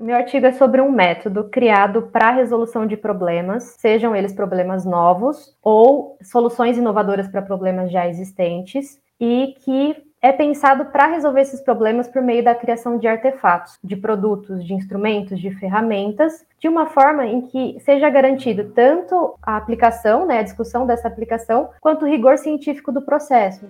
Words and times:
Meu 0.00 0.16
artigo 0.16 0.46
é 0.46 0.52
sobre 0.52 0.80
um 0.80 0.90
método 0.90 1.50
criado 1.50 2.08
para 2.10 2.30
resolução 2.30 2.86
de 2.86 2.96
problemas, 2.96 3.76
sejam 3.78 4.16
eles 4.16 4.32
problemas 4.32 4.86
novos 4.86 5.54
ou 5.62 6.16
soluções 6.22 6.78
inovadoras 6.78 7.28
para 7.28 7.42
problemas 7.42 7.92
já 7.92 8.08
existentes, 8.08 8.98
e 9.20 9.54
que 9.58 9.94
é 10.22 10.32
pensado 10.32 10.86
para 10.86 11.06
resolver 11.06 11.42
esses 11.42 11.60
problemas 11.60 12.08
por 12.08 12.22
meio 12.22 12.42
da 12.42 12.54
criação 12.54 12.96
de 12.96 13.06
artefatos, 13.06 13.78
de 13.84 13.94
produtos, 13.94 14.64
de 14.64 14.72
instrumentos, 14.72 15.38
de 15.38 15.50
ferramentas, 15.50 16.46
de 16.58 16.66
uma 16.66 16.86
forma 16.86 17.26
em 17.26 17.42
que 17.42 17.78
seja 17.80 18.08
garantido 18.08 18.70
tanto 18.70 19.34
a 19.42 19.58
aplicação, 19.58 20.24
né, 20.24 20.38
a 20.38 20.42
discussão 20.42 20.86
dessa 20.86 21.08
aplicação, 21.08 21.68
quanto 21.78 22.06
o 22.06 22.08
rigor 22.08 22.38
científico 22.38 22.90
do 22.90 23.02
processo. 23.02 23.66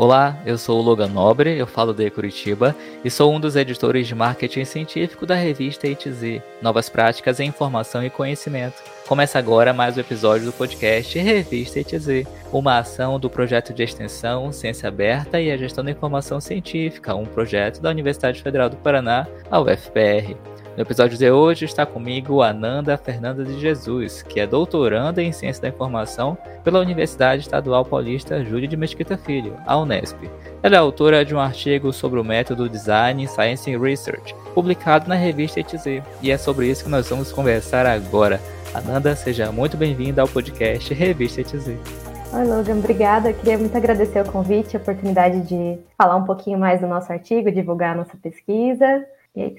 Olá, 0.00 0.34
eu 0.46 0.56
sou 0.56 0.80
o 0.80 0.82
Logan 0.82 1.08
Nobre, 1.08 1.58
eu 1.58 1.66
falo 1.66 1.92
de 1.92 2.08
Curitiba 2.08 2.74
e 3.04 3.10
sou 3.10 3.34
um 3.34 3.38
dos 3.38 3.54
editores 3.54 4.06
de 4.06 4.14
marketing 4.14 4.64
científico 4.64 5.26
da 5.26 5.34
revista 5.34 5.86
ITZ, 5.86 6.40
Novas 6.62 6.88
Práticas 6.88 7.38
em 7.38 7.48
Informação 7.48 8.02
e 8.02 8.08
Conhecimento. 8.08 8.82
Começa 9.06 9.38
agora 9.38 9.74
mais 9.74 9.98
um 9.98 10.00
episódio 10.00 10.46
do 10.46 10.54
podcast 10.54 11.18
Revista 11.18 11.80
ITZ, 11.80 12.26
uma 12.50 12.78
ação 12.78 13.20
do 13.20 13.28
projeto 13.28 13.74
de 13.74 13.82
extensão 13.82 14.50
Ciência 14.50 14.88
Aberta 14.88 15.38
e 15.38 15.52
a 15.52 15.56
Gestão 15.58 15.84
da 15.84 15.90
Informação 15.90 16.40
Científica, 16.40 17.14
um 17.14 17.26
projeto 17.26 17.82
da 17.82 17.90
Universidade 17.90 18.42
Federal 18.42 18.70
do 18.70 18.76
Paraná, 18.76 19.26
a 19.50 19.60
UFPR. 19.60 20.34
No 20.76 20.82
episódio 20.82 21.18
de 21.18 21.28
hoje 21.28 21.64
está 21.64 21.84
comigo 21.84 22.42
Ananda 22.42 22.96
Fernanda 22.96 23.44
de 23.44 23.58
Jesus, 23.58 24.22
que 24.22 24.38
é 24.38 24.46
doutoranda 24.46 25.20
em 25.20 25.32
Ciência 25.32 25.62
da 25.62 25.68
Informação 25.68 26.38
pela 26.62 26.78
Universidade 26.78 27.42
Estadual 27.42 27.84
Paulista 27.84 28.44
Júlio 28.44 28.68
de 28.68 28.76
Mesquita 28.76 29.18
Filho, 29.18 29.56
a 29.66 29.76
Unesp. 29.76 30.16
Ela 30.62 30.76
é 30.76 30.78
autora 30.78 31.24
de 31.24 31.34
um 31.34 31.40
artigo 31.40 31.92
sobre 31.92 32.20
o 32.20 32.24
método 32.24 32.68
Design 32.68 33.26
Science 33.26 33.76
Research, 33.76 34.32
publicado 34.54 35.08
na 35.08 35.16
revista 35.16 35.58
ETZ, 35.58 36.02
e 36.22 36.30
é 36.30 36.38
sobre 36.38 36.68
isso 36.68 36.84
que 36.84 36.90
nós 36.90 37.08
vamos 37.08 37.32
conversar 37.32 37.84
agora. 37.84 38.40
Ananda, 38.72 39.16
seja 39.16 39.50
muito 39.50 39.76
bem-vinda 39.76 40.22
ao 40.22 40.28
podcast 40.28 40.94
Revista 40.94 41.40
ETZ. 41.40 41.66
Oi, 42.32 42.44
Logan, 42.44 42.78
obrigada. 42.78 43.32
Queria 43.32 43.58
muito 43.58 43.76
agradecer 43.76 44.22
o 44.22 44.30
convite, 44.30 44.76
a 44.76 44.80
oportunidade 44.80 45.40
de 45.48 45.78
falar 45.98 46.14
um 46.14 46.24
pouquinho 46.24 46.60
mais 46.60 46.80
do 46.80 46.86
nosso 46.86 47.12
artigo, 47.12 47.50
divulgar 47.50 47.94
a 47.94 47.96
nossa 47.96 48.16
pesquisa. 48.16 49.04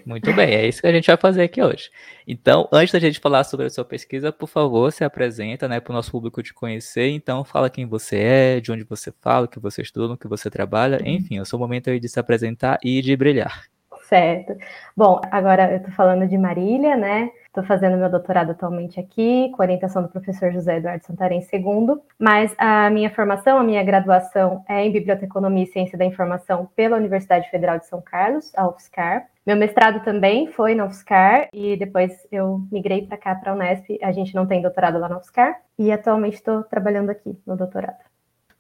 Muito 0.05 0.33
bem, 0.33 0.53
é 0.53 0.67
isso 0.67 0.81
que 0.81 0.88
a 0.88 0.91
gente 0.91 1.08
vai 1.08 1.17
fazer 1.17 1.44
aqui 1.44 1.61
hoje. 1.61 1.89
Então, 2.27 2.67
antes 2.72 2.91
da 2.91 3.00
gente 3.00 3.19
falar 3.19 3.44
sobre 3.44 3.66
a 3.66 3.69
sua 3.69 3.86
pesquisa, 3.86 4.31
por 4.31 4.47
favor, 4.47 4.91
se 4.91 5.03
apresenta 5.03 5.67
né, 5.67 5.80
para 5.80 5.91
o 5.91 5.95
nosso 5.95 6.11
público 6.11 6.44
te 6.44 6.53
conhecer. 6.53 7.09
Então, 7.09 7.44
fala 7.44 7.69
quem 7.69 7.86
você 7.86 8.17
é, 8.19 8.59
de 8.59 8.72
onde 8.72 8.83
você 8.83 9.13
fala, 9.22 9.45
o 9.45 9.50
que 9.50 9.59
você 9.59 9.81
estuda, 9.81 10.13
o 10.13 10.17
que 10.17 10.28
você 10.28 10.50
trabalha. 10.50 11.00
Uhum. 11.02 11.08
Enfim, 11.08 11.38
é 11.38 11.41
o 11.41 11.45
seu 11.45 11.58
momento 11.58 11.89
aí 11.89 12.00
de 12.00 12.09
se 12.09 12.19
apresentar 12.19 12.80
e 12.83 13.02
de 13.02 13.16
brilhar. 13.16 13.66
Certo. 14.11 14.58
Bom, 14.95 15.22
agora 15.31 15.72
eu 15.72 15.78
estou 15.78 15.94
falando 15.94 16.28
de 16.28 16.38
Marília, 16.38 16.97
né? 16.97 17.31
Estou 17.47 17.63
fazendo 17.63 17.97
meu 17.97 18.09
doutorado 18.09 18.52
atualmente 18.52 19.00
aqui, 19.00 19.50
com 19.56 19.61
orientação 19.61 20.02
do 20.02 20.09
professor 20.09 20.52
José 20.52 20.78
Eduardo 20.78 21.06
Santarém 21.06 21.39
II, 21.39 21.97
mas 22.19 22.53
a 22.58 22.89
minha 22.89 23.09
formação, 23.09 23.58
a 23.58 23.63
minha 23.63 23.83
graduação 23.83 24.66
é 24.67 24.85
em 24.85 24.91
Biblioteconomia 24.91 25.63
e 25.63 25.67
Ciência 25.67 25.97
da 25.97 26.03
Informação 26.03 26.69
pela 26.75 26.97
Universidade 26.97 27.50
Federal 27.50 27.80
de 27.80 27.88
São 27.88 28.02
Carlos, 28.02 28.52
a 28.56 28.67
UFSCar. 28.67 29.31
Meu 29.45 29.58
mestrado 29.58 30.03
também 30.03 30.47
foi 30.47 30.75
na 30.75 30.86
UFSCar 30.86 31.50
e 31.52 31.75
depois 31.75 32.11
eu 32.31 32.61
migrei 32.72 33.08
para 33.08 33.17
cá, 33.17 33.34
para 33.34 33.52
a 33.52 33.56
Unesp. 33.56 33.97
A 34.03 34.11
gente 34.11 34.36
não 34.36 34.45
tem 34.45 34.61
doutorado 34.61 35.00
lá 35.00 35.09
na 35.09 35.17
UFSCar 35.17 35.59
e 35.80 35.92
atualmente 35.92 36.36
estou 36.36 36.64
trabalhando 36.64 37.09
aqui 37.09 37.36
no 37.45 37.58
doutorado. 37.58 37.97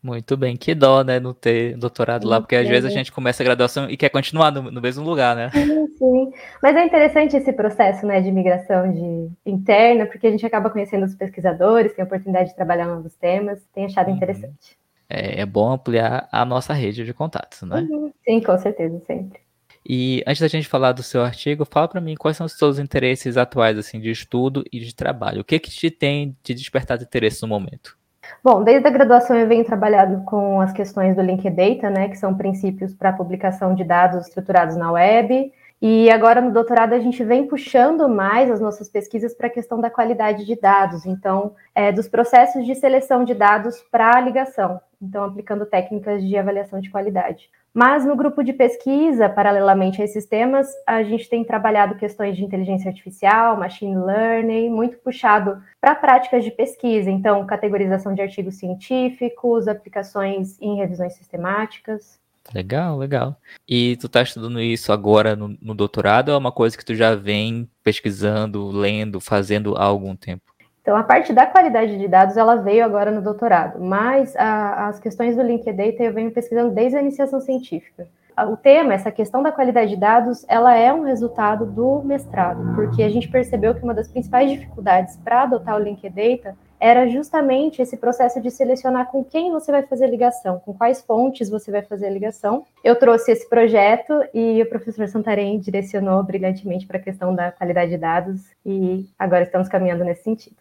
Muito 0.03 0.35
bem, 0.35 0.57
que 0.57 0.73
dó, 0.73 1.03
né, 1.03 1.19
não 1.19 1.31
ter 1.31 1.77
doutorado 1.77 2.27
lá, 2.27 2.41
porque 2.41 2.55
às 2.55 2.67
vezes 2.67 2.91
a 2.91 2.93
gente 2.93 3.11
começa 3.11 3.43
a 3.43 3.45
graduação 3.45 3.87
e 3.87 3.95
quer 3.95 4.09
continuar 4.09 4.51
no, 4.51 4.71
no, 4.71 4.81
mesmo 4.81 5.05
lugar, 5.05 5.35
né? 5.35 5.51
Sim, 5.51 5.87
sim. 5.95 6.33
Mas 6.59 6.75
é 6.75 6.83
interessante 6.83 7.37
esse 7.37 7.53
processo, 7.53 8.07
né, 8.07 8.19
de 8.19 8.31
migração 8.31 8.91
de 8.91 9.29
interna, 9.45 10.07
porque 10.07 10.25
a 10.25 10.31
gente 10.31 10.43
acaba 10.43 10.71
conhecendo 10.71 11.05
os 11.05 11.13
pesquisadores, 11.13 11.93
tem 11.93 12.01
a 12.01 12.05
oportunidade 12.07 12.49
de 12.49 12.55
trabalhar 12.55 12.87
novos 12.87 13.13
temas, 13.13 13.63
tem 13.75 13.85
achado 13.85 14.09
uhum. 14.09 14.15
interessante. 14.15 14.75
É, 15.07 15.41
é, 15.41 15.45
bom 15.45 15.71
ampliar 15.71 16.27
a 16.31 16.43
nossa 16.45 16.73
rede 16.73 17.05
de 17.05 17.13
contatos, 17.13 17.61
né? 17.61 17.81
Uhum. 17.81 18.11
Sim, 18.25 18.41
com 18.41 18.57
certeza, 18.57 18.99
sempre. 19.01 19.39
E 19.87 20.23
antes 20.27 20.41
da 20.41 20.47
gente 20.47 20.67
falar 20.67 20.91
do 20.91 21.01
seu 21.01 21.23
artigo, 21.23 21.65
fala 21.65 21.87
para 21.87 22.01
mim 22.01 22.15
quais 22.15 22.37
são 22.37 22.45
os 22.45 22.53
seus 22.53 22.77
interesses 22.77 23.35
atuais 23.37 23.77
assim 23.77 23.99
de 23.99 24.11
estudo 24.11 24.63
e 24.71 24.79
de 24.79 24.93
trabalho. 24.93 25.41
O 25.41 25.43
que 25.43 25.59
que 25.59 25.71
te 25.71 25.89
tem 25.89 26.35
de 26.43 26.53
despertado 26.53 27.03
interesse 27.03 27.41
no 27.41 27.47
momento? 27.47 27.97
Bom, 28.43 28.63
desde 28.63 28.87
a 28.87 28.91
graduação 28.91 29.35
eu 29.35 29.47
venho 29.47 29.65
trabalhando 29.65 30.23
com 30.25 30.61
as 30.61 30.71
questões 30.71 31.15
do 31.15 31.21
Linked 31.21 31.55
Data, 31.55 31.89
né, 31.89 32.07
que 32.07 32.15
são 32.15 32.35
princípios 32.35 32.93
para 32.93 33.11
publicação 33.11 33.75
de 33.75 33.83
dados 33.83 34.27
estruturados 34.27 34.75
na 34.75 34.91
web. 34.91 35.51
E 35.81 36.11
agora 36.11 36.39
no 36.39 36.51
doutorado 36.51 36.93
a 36.93 36.99
gente 36.99 37.23
vem 37.23 37.47
puxando 37.47 38.07
mais 38.07 38.51
as 38.51 38.61
nossas 38.61 38.87
pesquisas 38.87 39.33
para 39.33 39.47
a 39.47 39.49
questão 39.49 39.81
da 39.81 39.89
qualidade 39.89 40.45
de 40.45 40.55
dados, 40.55 41.07
então, 41.07 41.55
é, 41.73 41.91
dos 41.91 42.07
processos 42.07 42.65
de 42.67 42.75
seleção 42.75 43.23
de 43.23 43.33
dados 43.33 43.81
para 43.91 44.15
a 44.15 44.21
ligação, 44.21 44.79
então 45.01 45.23
aplicando 45.23 45.65
técnicas 45.65 46.23
de 46.23 46.37
avaliação 46.37 46.79
de 46.79 46.91
qualidade. 46.91 47.49
Mas 47.73 48.05
no 48.05 48.15
grupo 48.15 48.43
de 48.43 48.53
pesquisa, 48.53 49.27
paralelamente 49.27 50.01
a 50.01 50.05
esses 50.05 50.25
temas, 50.27 50.67
a 50.85 51.01
gente 51.01 51.27
tem 51.27 51.43
trabalhado 51.43 51.95
questões 51.95 52.37
de 52.37 52.43
inteligência 52.43 52.89
artificial, 52.89 53.57
machine 53.57 53.97
learning, 53.97 54.69
muito 54.69 54.99
puxado 54.99 55.63
para 55.79 55.95
práticas 55.95 56.43
de 56.43 56.51
pesquisa, 56.51 57.09
então 57.09 57.43
categorização 57.47 58.13
de 58.13 58.21
artigos 58.21 58.59
científicos, 58.59 59.67
aplicações 59.67 60.61
em 60.61 60.75
revisões 60.75 61.13
sistemáticas. 61.13 62.20
Legal, 62.53 62.97
legal. 62.97 63.37
E 63.67 63.97
tu 63.97 64.09
tá 64.09 64.21
estudando 64.21 64.59
isso 64.59 64.91
agora 64.91 65.35
no, 65.35 65.55
no 65.61 65.73
doutorado 65.73 66.29
ou 66.29 66.35
é 66.35 66.37
uma 66.37 66.51
coisa 66.51 66.77
que 66.77 66.83
tu 66.83 66.95
já 66.95 67.15
vem 67.15 67.69
pesquisando, 67.83 68.69
lendo, 68.69 69.19
fazendo 69.21 69.75
há 69.77 69.83
algum 69.83 70.15
tempo? 70.15 70.43
Então, 70.81 70.97
a 70.97 71.03
parte 71.03 71.31
da 71.31 71.45
qualidade 71.45 71.97
de 71.97 72.07
dados, 72.07 72.35
ela 72.35 72.55
veio 72.55 72.83
agora 72.83 73.11
no 73.11 73.21
doutorado, 73.21 73.79
mas 73.79 74.35
a, 74.35 74.87
as 74.87 74.99
questões 74.99 75.35
do 75.35 75.43
Linked 75.43 75.71
Data 75.71 76.03
eu 76.03 76.13
venho 76.13 76.31
pesquisando 76.31 76.73
desde 76.73 76.97
a 76.97 77.01
iniciação 77.01 77.39
científica. 77.39 78.07
O 78.49 78.57
tema, 78.57 78.93
essa 78.93 79.11
questão 79.11 79.43
da 79.43 79.51
qualidade 79.51 79.91
de 79.91 79.97
dados, 79.97 80.43
ela 80.47 80.75
é 80.75 80.91
um 80.91 81.03
resultado 81.03 81.65
do 81.65 82.01
mestrado, 82.01 82.73
porque 82.73 83.03
a 83.03 83.09
gente 83.09 83.27
percebeu 83.27 83.75
que 83.75 83.83
uma 83.83 83.93
das 83.93 84.07
principais 84.07 84.49
dificuldades 84.49 85.17
para 85.17 85.43
adotar 85.43 85.75
o 85.75 85.83
Linked 85.83 86.09
Data 86.09 86.57
era 86.81 87.07
justamente 87.07 87.79
esse 87.79 87.95
processo 87.95 88.41
de 88.41 88.49
selecionar 88.49 89.11
com 89.11 89.23
quem 89.23 89.51
você 89.51 89.71
vai 89.71 89.83
fazer 89.83 90.07
ligação, 90.07 90.59
com 90.59 90.73
quais 90.73 90.99
fontes 90.99 91.47
você 91.47 91.69
vai 91.69 91.83
fazer 91.83 92.09
ligação. 92.09 92.65
Eu 92.83 92.97
trouxe 92.97 93.31
esse 93.31 93.47
projeto 93.47 94.11
e 94.33 94.59
o 94.63 94.67
professor 94.67 95.07
Santarém 95.07 95.59
direcionou 95.59 96.23
brilhantemente 96.23 96.87
para 96.87 96.97
a 96.97 97.01
questão 97.01 97.35
da 97.35 97.51
qualidade 97.51 97.91
de 97.91 97.97
dados 97.99 98.41
e 98.65 99.07
agora 99.19 99.43
estamos 99.43 99.69
caminhando 99.69 100.03
nesse 100.03 100.23
sentido. 100.23 100.55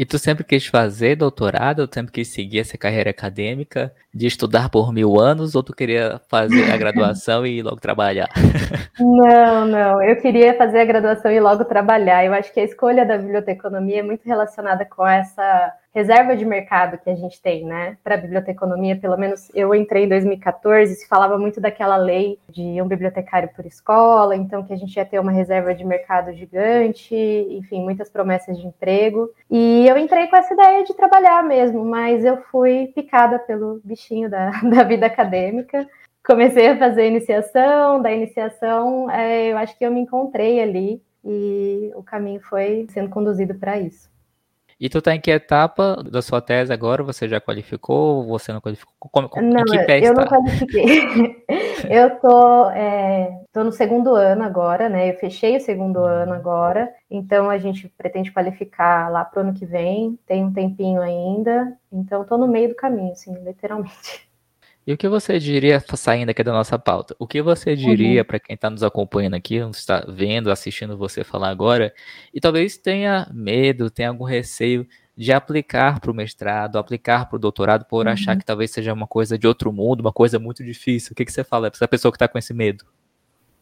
E 0.00 0.06
tu 0.06 0.18
sempre 0.18 0.42
quis 0.42 0.66
fazer 0.66 1.14
doutorado, 1.14 1.80
ou 1.80 1.88
sempre 1.92 2.10
quis 2.10 2.28
seguir 2.28 2.60
essa 2.60 2.78
carreira 2.78 3.10
acadêmica 3.10 3.92
de 4.14 4.26
estudar 4.26 4.70
por 4.70 4.94
mil 4.94 5.20
anos, 5.20 5.54
ou 5.54 5.62
tu 5.62 5.76
queria 5.76 6.18
fazer 6.26 6.72
a 6.72 6.76
graduação 6.78 7.44
e 7.44 7.60
logo 7.60 7.76
trabalhar? 7.76 8.30
Não, 8.98 9.66
não. 9.66 10.02
Eu 10.02 10.16
queria 10.16 10.56
fazer 10.56 10.80
a 10.80 10.84
graduação 10.84 11.30
e 11.30 11.40
logo 11.40 11.64
trabalhar. 11.64 12.24
Eu 12.24 12.34
acho 12.34 12.52
que 12.52 12.60
a 12.60 12.64
escolha 12.64 13.04
da 13.04 13.16
biblioteconomia 13.16 14.00
é 14.00 14.02
muito 14.02 14.24
relacionada 14.26 14.84
com 14.84 15.06
essa 15.06 15.72
reserva 15.94 16.36
de 16.36 16.44
mercado 16.44 16.98
que 16.98 17.10
a 17.10 17.14
gente 17.14 17.40
tem, 17.42 17.64
né, 17.64 17.96
para 18.02 18.16
biblioteconomia, 18.16 18.96
pelo 18.96 19.16
menos 19.16 19.50
eu 19.54 19.74
entrei 19.74 20.04
em 20.04 20.08
2014, 20.08 20.94
se 20.94 21.08
falava 21.08 21.36
muito 21.36 21.60
daquela 21.60 21.96
lei 21.96 22.38
de 22.48 22.80
um 22.80 22.86
bibliotecário 22.86 23.50
por 23.54 23.66
escola, 23.66 24.36
então 24.36 24.62
que 24.62 24.72
a 24.72 24.76
gente 24.76 24.94
ia 24.96 25.04
ter 25.04 25.18
uma 25.18 25.32
reserva 25.32 25.74
de 25.74 25.84
mercado 25.84 26.32
gigante, 26.32 27.14
enfim, 27.14 27.82
muitas 27.82 28.08
promessas 28.08 28.58
de 28.58 28.66
emprego. 28.66 29.30
E 29.50 29.86
eu 29.88 29.98
entrei 29.98 30.28
com 30.28 30.36
essa 30.36 30.54
ideia 30.54 30.84
de 30.84 30.94
trabalhar 30.94 31.42
mesmo, 31.42 31.84
mas 31.84 32.24
eu 32.24 32.40
fui 32.50 32.92
picada 32.94 33.38
pelo 33.38 33.80
bichinho 33.84 34.30
da, 34.30 34.50
da 34.62 34.84
vida 34.84 35.06
acadêmica. 35.06 35.86
Comecei 36.24 36.68
a 36.68 36.78
fazer 36.78 37.08
iniciação, 37.08 38.00
da 38.00 38.12
iniciação, 38.12 39.10
é, 39.10 39.52
eu 39.52 39.58
acho 39.58 39.76
que 39.76 39.84
eu 39.84 39.90
me 39.90 40.00
encontrei 40.00 40.60
ali 40.60 41.02
e 41.24 41.90
o 41.94 42.02
caminho 42.02 42.40
foi 42.40 42.86
sendo 42.90 43.10
conduzido 43.10 43.54
para 43.54 43.78
isso. 43.78 44.09
E 44.80 44.88
tu 44.88 45.02
tá 45.02 45.14
em 45.14 45.20
que 45.20 45.30
etapa 45.30 46.02
da 46.02 46.22
sua 46.22 46.40
tese 46.40 46.72
agora? 46.72 47.02
Você 47.02 47.28
já 47.28 47.38
qualificou? 47.38 48.26
Você 48.28 48.50
não 48.50 48.62
qualificou? 48.62 48.94
Como, 48.98 49.28
como, 49.28 49.52
não, 49.52 49.62
que 49.62 49.78
pé 49.80 49.98
eu 49.98 50.12
está? 50.12 50.22
não 50.22 50.26
qualifiquei. 50.26 51.44
eu 51.90 52.18
tô, 52.18 52.70
é, 52.70 53.30
tô 53.52 53.62
no 53.62 53.72
segundo 53.72 54.14
ano 54.14 54.42
agora, 54.42 54.88
né? 54.88 55.10
Eu 55.10 55.18
fechei 55.18 55.58
o 55.58 55.60
segundo 55.60 55.98
ano 56.02 56.32
agora, 56.32 56.90
então 57.10 57.50
a 57.50 57.58
gente 57.58 57.90
pretende 57.90 58.32
qualificar 58.32 59.10
lá 59.10 59.22
pro 59.22 59.42
ano 59.42 59.52
que 59.52 59.66
vem. 59.66 60.18
Tem 60.26 60.42
um 60.42 60.52
tempinho 60.52 61.02
ainda, 61.02 61.76
então 61.92 62.24
tô 62.24 62.38
no 62.38 62.48
meio 62.48 62.70
do 62.70 62.74
caminho, 62.74 63.12
assim, 63.12 63.34
literalmente. 63.44 64.29
E 64.86 64.92
o 64.92 64.96
que 64.96 65.08
você 65.08 65.38
diria, 65.38 65.82
saindo 65.94 66.30
aqui 66.30 66.42
da 66.42 66.52
nossa 66.52 66.78
pauta, 66.78 67.14
o 67.18 67.26
que 67.26 67.42
você 67.42 67.76
diria 67.76 68.22
uhum. 68.22 68.26
para 68.26 68.40
quem 68.40 68.54
está 68.54 68.70
nos 68.70 68.82
acompanhando 68.82 69.34
aqui, 69.34 69.56
está 69.56 70.04
vendo, 70.08 70.50
assistindo 70.50 70.96
você 70.96 71.22
falar 71.22 71.50
agora, 71.50 71.94
e 72.32 72.40
talvez 72.40 72.78
tenha 72.78 73.30
medo, 73.32 73.90
tenha 73.90 74.08
algum 74.08 74.24
receio 74.24 74.86
de 75.16 75.32
aplicar 75.32 76.00
para 76.00 76.10
o 76.10 76.14
mestrado, 76.14 76.78
aplicar 76.78 77.28
para 77.28 77.36
o 77.36 77.38
doutorado, 77.38 77.84
por 77.84 78.06
uhum. 78.06 78.12
achar 78.12 78.36
que 78.36 78.44
talvez 78.44 78.70
seja 78.70 78.92
uma 78.92 79.06
coisa 79.06 79.38
de 79.38 79.46
outro 79.46 79.70
mundo, 79.70 80.00
uma 80.00 80.12
coisa 80.12 80.38
muito 80.38 80.64
difícil? 80.64 81.12
O 81.12 81.14
que, 81.14 81.26
que 81.26 81.32
você 81.32 81.44
fala 81.44 81.70
para 81.70 81.76
essa 81.76 81.88
pessoa 81.88 82.10
que 82.10 82.16
está 82.16 82.26
com 82.26 82.38
esse 82.38 82.54
medo? 82.54 82.84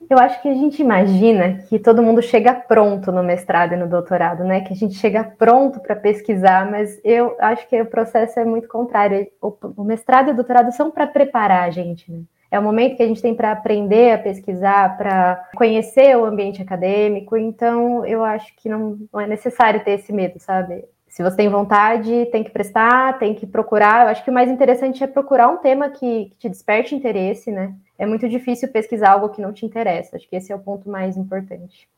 Eu 0.09 0.19
acho 0.19 0.41
que 0.41 0.49
a 0.49 0.55
gente 0.55 0.81
imagina 0.81 1.59
que 1.69 1.79
todo 1.79 2.03
mundo 2.03 2.23
chega 2.23 2.55
pronto 2.55 3.13
no 3.13 3.23
mestrado 3.23 3.75
e 3.75 3.77
no 3.77 3.87
doutorado, 3.87 4.45
né? 4.45 4.63
Que 4.63 4.73
a 4.73 4.77
gente 4.77 4.95
chega 4.95 5.25
pronto 5.25 5.81
para 5.81 5.97
pesquisar, 5.97 6.71
mas 6.71 6.99
eu 7.05 7.37
acho 7.39 7.69
que 7.69 7.81
o 7.81 7.87
processo 7.87 8.39
é 8.41 8.45
muito 8.45 8.69
contrário. 8.69 9.27
O, 9.41 9.85
mestrado 9.85 10.29
e 10.29 10.33
o 10.33 10.37
doutorado 10.37 10.73
são 10.73 10.91
para 10.91 11.07
preparar 11.07 11.65
a 11.65 11.71
gente, 11.71 12.11
né? 12.11 12.21
É 12.51 12.59
o 12.59 12.63
momento 12.63 12.97
que 12.97 13.03
a 13.03 13.07
gente 13.07 13.21
tem 13.21 13.35
para 13.35 13.53
aprender 13.53 14.13
a 14.13 14.19
pesquisar, 14.19 14.97
para 14.97 15.47
conhecer 15.55 16.17
o 16.17 16.25
ambiente 16.25 16.63
acadêmico. 16.63 17.37
Então, 17.37 18.07
eu 18.07 18.25
acho 18.25 18.55
que 18.57 18.69
não, 18.71 18.97
não 19.13 19.21
é 19.21 19.27
necessário 19.27 19.85
ter 19.85 19.93
esse 19.93 20.13
medo, 20.13 20.39
sabe? 20.39 20.85
Se 21.09 21.23
você 21.23 21.37
tem 21.37 21.49
vontade, 21.51 22.27
tem 22.33 22.43
que 22.43 22.51
prestar, 22.51 23.19
tem 23.19 23.35
que 23.35 23.47
procurar. 23.47 24.05
Eu 24.05 24.09
acho 24.09 24.25
que 24.25 24.31
o 24.31 24.33
mais 24.33 24.51
interessante 24.51 25.05
é 25.05 25.07
procurar 25.07 25.49
um 25.49 25.59
tema 25.59 25.91
que, 25.91 26.27
que 26.27 26.37
te 26.39 26.49
desperte 26.49 26.95
interesse, 26.95 27.51
né? 27.51 27.75
É 27.99 28.07
muito 28.07 28.29
difícil 28.29 28.69
pesquisar 28.69 29.11
algo 29.11 29.31
que 29.31 29.43
não 29.43 29.53
te 29.53 29.67
interessa. 29.67 30.17
Acho 30.17 30.29
que 30.29 30.37
esse 30.37 30.53
é 30.53 30.55
o 30.57 30.61
ponto 30.61 30.89
mais 30.89 31.17
importante. 31.17 31.89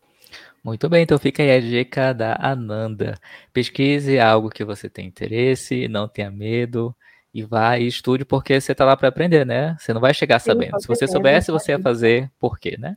Muito 0.62 0.88
bem, 0.88 1.02
então 1.02 1.18
fica 1.18 1.42
aí 1.42 1.50
a 1.52 1.60
dica 1.60 2.12
da 2.12 2.36
Ananda. 2.40 3.14
Pesquise 3.52 4.18
algo 4.18 4.50
que 4.50 4.64
você 4.64 4.88
tem 4.88 5.06
interesse, 5.06 5.88
não 5.88 6.08
tenha 6.08 6.30
medo 6.30 6.94
e 7.32 7.42
vá 7.42 7.78
e 7.78 7.86
estude 7.86 8.24
porque 8.24 8.60
você 8.60 8.72
está 8.72 8.84
lá 8.84 8.96
para 8.96 9.08
aprender, 9.08 9.46
né? 9.46 9.76
Você 9.78 9.92
não 9.92 10.00
vai 10.00 10.12
chegar 10.12 10.38
sabendo. 10.38 10.72
Sim, 10.72 10.80
Se 10.80 10.88
você 10.88 11.06
soubesse, 11.06 11.50
você 11.50 11.72
ia 11.72 11.78
fazer 11.78 12.30
por 12.38 12.58
quê, 12.58 12.76
né? 12.78 12.96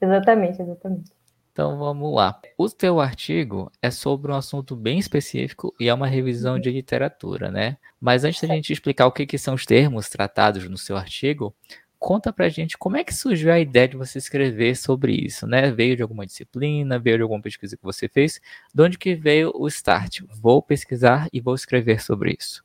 exatamente, 0.00 0.60
exatamente. 0.60 1.10
Então 1.58 1.76
vamos 1.76 2.14
lá. 2.14 2.40
O 2.56 2.68
teu 2.68 3.00
artigo 3.00 3.68
é 3.82 3.90
sobre 3.90 4.30
um 4.30 4.36
assunto 4.36 4.76
bem 4.76 4.96
específico 4.96 5.74
e 5.80 5.88
é 5.88 5.92
uma 5.92 6.06
revisão 6.06 6.56
de 6.56 6.70
literatura, 6.70 7.50
né? 7.50 7.78
Mas 8.00 8.22
antes 8.22 8.40
da 8.40 8.54
gente 8.54 8.72
explicar 8.72 9.08
o 9.08 9.10
que, 9.10 9.26
que 9.26 9.36
são 9.36 9.54
os 9.54 9.66
termos 9.66 10.08
tratados 10.08 10.68
no 10.68 10.78
seu 10.78 10.96
artigo, 10.96 11.52
conta 11.98 12.32
pra 12.32 12.48
gente 12.48 12.78
como 12.78 12.96
é 12.96 13.02
que 13.02 13.12
surgiu 13.12 13.50
a 13.50 13.58
ideia 13.58 13.88
de 13.88 13.96
você 13.96 14.18
escrever 14.18 14.76
sobre 14.76 15.12
isso, 15.12 15.48
né? 15.48 15.68
Veio 15.72 15.96
de 15.96 16.02
alguma 16.02 16.24
disciplina, 16.24 16.96
veio 16.96 17.16
de 17.16 17.22
alguma 17.24 17.42
pesquisa 17.42 17.76
que 17.76 17.82
você 17.82 18.08
fez? 18.08 18.40
De 18.72 18.80
onde 18.80 18.96
que 18.96 19.16
veio 19.16 19.50
o 19.52 19.66
start? 19.66 20.20
Vou 20.40 20.62
pesquisar 20.62 21.26
e 21.32 21.40
vou 21.40 21.56
escrever 21.56 22.00
sobre 22.00 22.36
isso. 22.38 22.64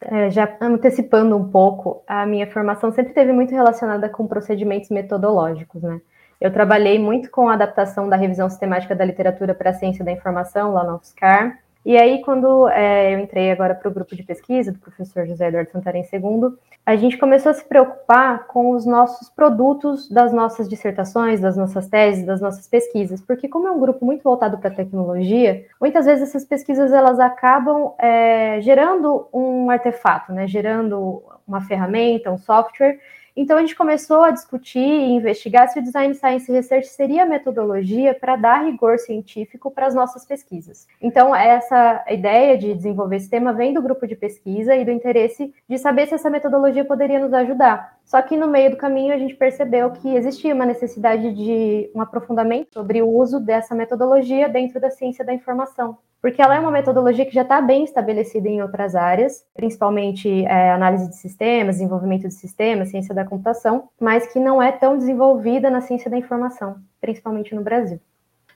É, 0.00 0.30
já 0.30 0.56
antecipando 0.62 1.36
um 1.36 1.50
pouco, 1.50 2.02
a 2.06 2.24
minha 2.24 2.50
formação 2.50 2.90
sempre 2.90 3.12
teve 3.12 3.34
muito 3.34 3.50
relacionada 3.50 4.08
com 4.08 4.26
procedimentos 4.26 4.88
metodológicos, 4.88 5.82
né? 5.82 6.00
Eu 6.40 6.50
trabalhei 6.52 6.98
muito 6.98 7.30
com 7.30 7.48
a 7.48 7.54
adaptação 7.54 8.08
da 8.08 8.16
revisão 8.16 8.48
sistemática 8.48 8.94
da 8.94 9.04
literatura 9.04 9.54
para 9.54 9.70
a 9.70 9.74
ciência 9.74 10.04
da 10.04 10.10
informação 10.10 10.72
lá 10.72 10.82
no 10.84 10.96
UFSCar. 10.96 11.58
E 11.84 11.96
aí, 11.96 12.20
quando 12.22 12.68
é, 12.68 13.14
eu 13.14 13.18
entrei 13.18 13.50
agora 13.50 13.74
para 13.74 13.88
o 13.88 13.92
grupo 13.92 14.14
de 14.14 14.22
pesquisa 14.22 14.70
do 14.70 14.78
professor 14.78 15.26
José 15.26 15.48
Eduardo 15.48 15.70
Santarém 15.70 16.06
II, 16.12 16.52
a 16.84 16.96
gente 16.96 17.16
começou 17.16 17.50
a 17.50 17.54
se 17.54 17.64
preocupar 17.64 18.46
com 18.46 18.70
os 18.70 18.84
nossos 18.84 19.30
produtos 19.30 20.08
das 20.10 20.32
nossas 20.32 20.68
dissertações, 20.68 21.40
das 21.40 21.56
nossas 21.56 21.88
teses, 21.88 22.26
das 22.26 22.40
nossas 22.40 22.66
pesquisas, 22.66 23.22
porque 23.22 23.48
como 23.48 23.68
é 23.68 23.70
um 23.70 23.80
grupo 23.80 24.04
muito 24.04 24.22
voltado 24.22 24.58
para 24.58 24.68
a 24.68 24.74
tecnologia, 24.74 25.64
muitas 25.80 26.04
vezes 26.04 26.28
essas 26.28 26.44
pesquisas 26.44 26.92
elas 26.92 27.18
acabam 27.18 27.92
é, 27.98 28.60
gerando 28.60 29.28
um 29.32 29.70
artefato, 29.70 30.32
né, 30.32 30.46
gerando 30.46 31.22
uma 31.46 31.62
ferramenta, 31.62 32.30
um 32.30 32.38
software 32.38 32.98
então 33.40 33.56
a 33.56 33.60
gente 33.60 33.74
começou 33.74 34.22
a 34.22 34.30
discutir 34.30 34.78
e 34.78 35.12
investigar 35.12 35.66
se 35.66 35.78
o 35.78 35.82
Design 35.82 36.14
Science 36.14 36.52
Research 36.52 36.88
seria 36.88 37.22
a 37.22 37.26
metodologia 37.26 38.12
para 38.14 38.36
dar 38.36 38.66
rigor 38.66 38.98
científico 38.98 39.70
para 39.70 39.86
as 39.86 39.94
nossas 39.94 40.26
pesquisas. 40.26 40.86
Então 41.00 41.34
essa 41.34 42.04
ideia 42.10 42.58
de 42.58 42.74
desenvolver 42.74 43.16
esse 43.16 43.30
tema 43.30 43.54
vem 43.54 43.72
do 43.72 43.80
grupo 43.80 44.06
de 44.06 44.14
pesquisa 44.14 44.76
e 44.76 44.84
do 44.84 44.90
interesse 44.90 45.54
de 45.66 45.78
saber 45.78 46.06
se 46.06 46.16
essa 46.16 46.28
metodologia 46.28 46.84
poderia 46.84 47.18
nos 47.18 47.32
ajudar. 47.32 47.98
Só 48.10 48.20
que 48.20 48.36
no 48.36 48.48
meio 48.48 48.72
do 48.72 48.76
caminho 48.76 49.14
a 49.14 49.16
gente 49.16 49.36
percebeu 49.36 49.88
que 49.92 50.16
existia 50.16 50.52
uma 50.52 50.66
necessidade 50.66 51.32
de 51.32 51.88
um 51.94 52.00
aprofundamento 52.00 52.74
sobre 52.74 53.00
o 53.00 53.08
uso 53.08 53.38
dessa 53.38 53.72
metodologia 53.72 54.48
dentro 54.48 54.80
da 54.80 54.90
ciência 54.90 55.24
da 55.24 55.32
informação 55.32 55.96
porque 56.20 56.42
ela 56.42 56.54
é 56.54 56.60
uma 56.60 56.70
metodologia 56.70 57.24
que 57.24 57.32
já 57.32 57.40
está 57.42 57.62
bem 57.62 57.82
estabelecida 57.82 58.46
em 58.46 58.60
outras 58.60 58.94
áreas, 58.94 59.42
principalmente 59.54 60.44
é, 60.44 60.70
análise 60.70 61.08
de 61.08 61.16
sistemas, 61.16 61.76
desenvolvimento 61.76 62.28
de 62.28 62.34
sistemas, 62.34 62.90
ciência 62.90 63.14
da 63.14 63.24
computação, 63.24 63.88
mas 63.98 64.30
que 64.30 64.38
não 64.38 64.62
é 64.62 64.70
tão 64.70 64.98
desenvolvida 64.98 65.70
na 65.70 65.80
ciência 65.80 66.10
da 66.10 66.18
informação, 66.18 66.76
principalmente 67.00 67.54
no 67.54 67.62
Brasil. 67.62 67.98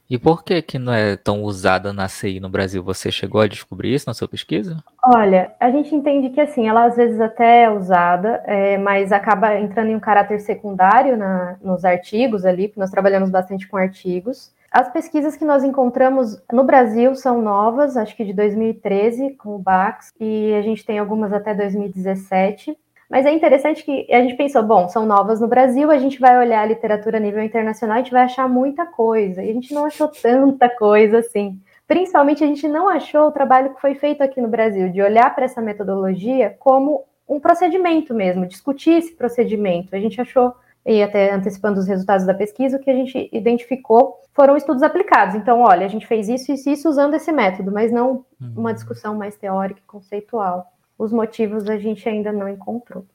E 0.08 0.18
por 0.18 0.44
que 0.44 0.60
que 0.60 0.78
não 0.78 0.92
é 0.92 1.16
tão 1.16 1.42
usada 1.42 1.92
na 1.92 2.08
CI 2.08 2.38
no 2.38 2.48
Brasil? 2.48 2.82
Você 2.82 3.10
chegou 3.10 3.40
a 3.40 3.48
descobrir 3.48 3.94
isso 3.94 4.04
na 4.06 4.14
sua 4.14 4.28
pesquisa? 4.28 4.76
Olha, 5.02 5.52
a 5.58 5.70
gente 5.70 5.94
entende 5.94 6.30
que 6.30 6.40
assim, 6.40 6.68
ela 6.68 6.84
às 6.84 6.96
vezes 6.96 7.20
até 7.20 7.62
é 7.62 7.70
usada, 7.70 8.42
é, 8.46 8.76
mas 8.76 9.12
acaba 9.12 9.58
entrando 9.58 9.88
em 9.88 9.96
um 9.96 10.00
caráter 10.00 10.40
secundário 10.40 11.16
na, 11.16 11.56
nos 11.62 11.84
artigos 11.84 12.44
ali, 12.44 12.68
porque 12.68 12.80
nós 12.80 12.90
trabalhamos 12.90 13.30
bastante 13.30 13.66
com 13.66 13.76
artigos. 13.76 14.52
As 14.70 14.92
pesquisas 14.92 15.36
que 15.36 15.44
nós 15.44 15.62
encontramos 15.62 16.42
no 16.52 16.64
Brasil 16.64 17.14
são 17.14 17.40
novas, 17.40 17.96
acho 17.96 18.16
que 18.16 18.24
de 18.24 18.32
2013, 18.32 19.30
com 19.34 19.54
o 19.54 19.58
Bax, 19.58 20.12
e 20.20 20.52
a 20.52 20.62
gente 20.62 20.84
tem 20.84 20.98
algumas 20.98 21.32
até 21.32 21.54
2017. 21.54 22.76
Mas 23.14 23.26
é 23.26 23.32
interessante 23.32 23.84
que 23.84 24.12
a 24.12 24.20
gente 24.22 24.34
pensou, 24.34 24.60
bom, 24.64 24.88
são 24.88 25.06
novas 25.06 25.40
no 25.40 25.46
Brasil, 25.46 25.88
a 25.88 25.98
gente 25.98 26.18
vai 26.18 26.36
olhar 26.36 26.62
a 26.62 26.66
literatura 26.66 27.18
a 27.18 27.20
nível 27.20 27.44
internacional, 27.44 27.94
a 27.94 28.00
gente 28.00 28.10
vai 28.10 28.24
achar 28.24 28.48
muita 28.48 28.84
coisa. 28.84 29.40
E 29.40 29.50
a 29.50 29.52
gente 29.52 29.72
não 29.72 29.84
achou 29.84 30.08
tanta 30.08 30.68
coisa 30.68 31.18
assim. 31.18 31.60
Principalmente 31.86 32.42
a 32.42 32.46
gente 32.48 32.66
não 32.66 32.88
achou 32.88 33.28
o 33.28 33.30
trabalho 33.30 33.72
que 33.72 33.80
foi 33.80 33.94
feito 33.94 34.20
aqui 34.20 34.40
no 34.40 34.48
Brasil, 34.48 34.90
de 34.90 35.00
olhar 35.00 35.32
para 35.32 35.44
essa 35.44 35.62
metodologia 35.62 36.56
como 36.58 37.04
um 37.28 37.38
procedimento 37.38 38.12
mesmo, 38.12 38.48
discutir 38.48 38.94
esse 38.94 39.14
procedimento. 39.14 39.94
A 39.94 40.00
gente 40.00 40.20
achou 40.20 40.52
e 40.84 41.00
até 41.00 41.32
antecipando 41.32 41.78
os 41.78 41.86
resultados 41.86 42.26
da 42.26 42.34
pesquisa, 42.34 42.78
o 42.78 42.80
que 42.80 42.90
a 42.90 42.94
gente 42.94 43.30
identificou 43.32 44.18
foram 44.32 44.56
estudos 44.56 44.82
aplicados. 44.82 45.36
Então, 45.36 45.60
olha, 45.60 45.86
a 45.86 45.88
gente 45.88 46.04
fez 46.04 46.28
isso 46.28 46.50
e 46.50 46.72
isso 46.72 46.88
usando 46.88 47.14
esse 47.14 47.30
método, 47.30 47.70
mas 47.70 47.92
não 47.92 48.24
uhum. 48.40 48.54
uma 48.56 48.74
discussão 48.74 49.14
mais 49.14 49.36
teórica 49.36 49.78
e 49.78 49.86
conceitual. 49.86 50.73
Os 50.98 51.12
motivos 51.12 51.68
a 51.68 51.78
gente 51.78 52.08
ainda 52.08 52.32
não 52.32 52.48
encontrou. 52.48 53.06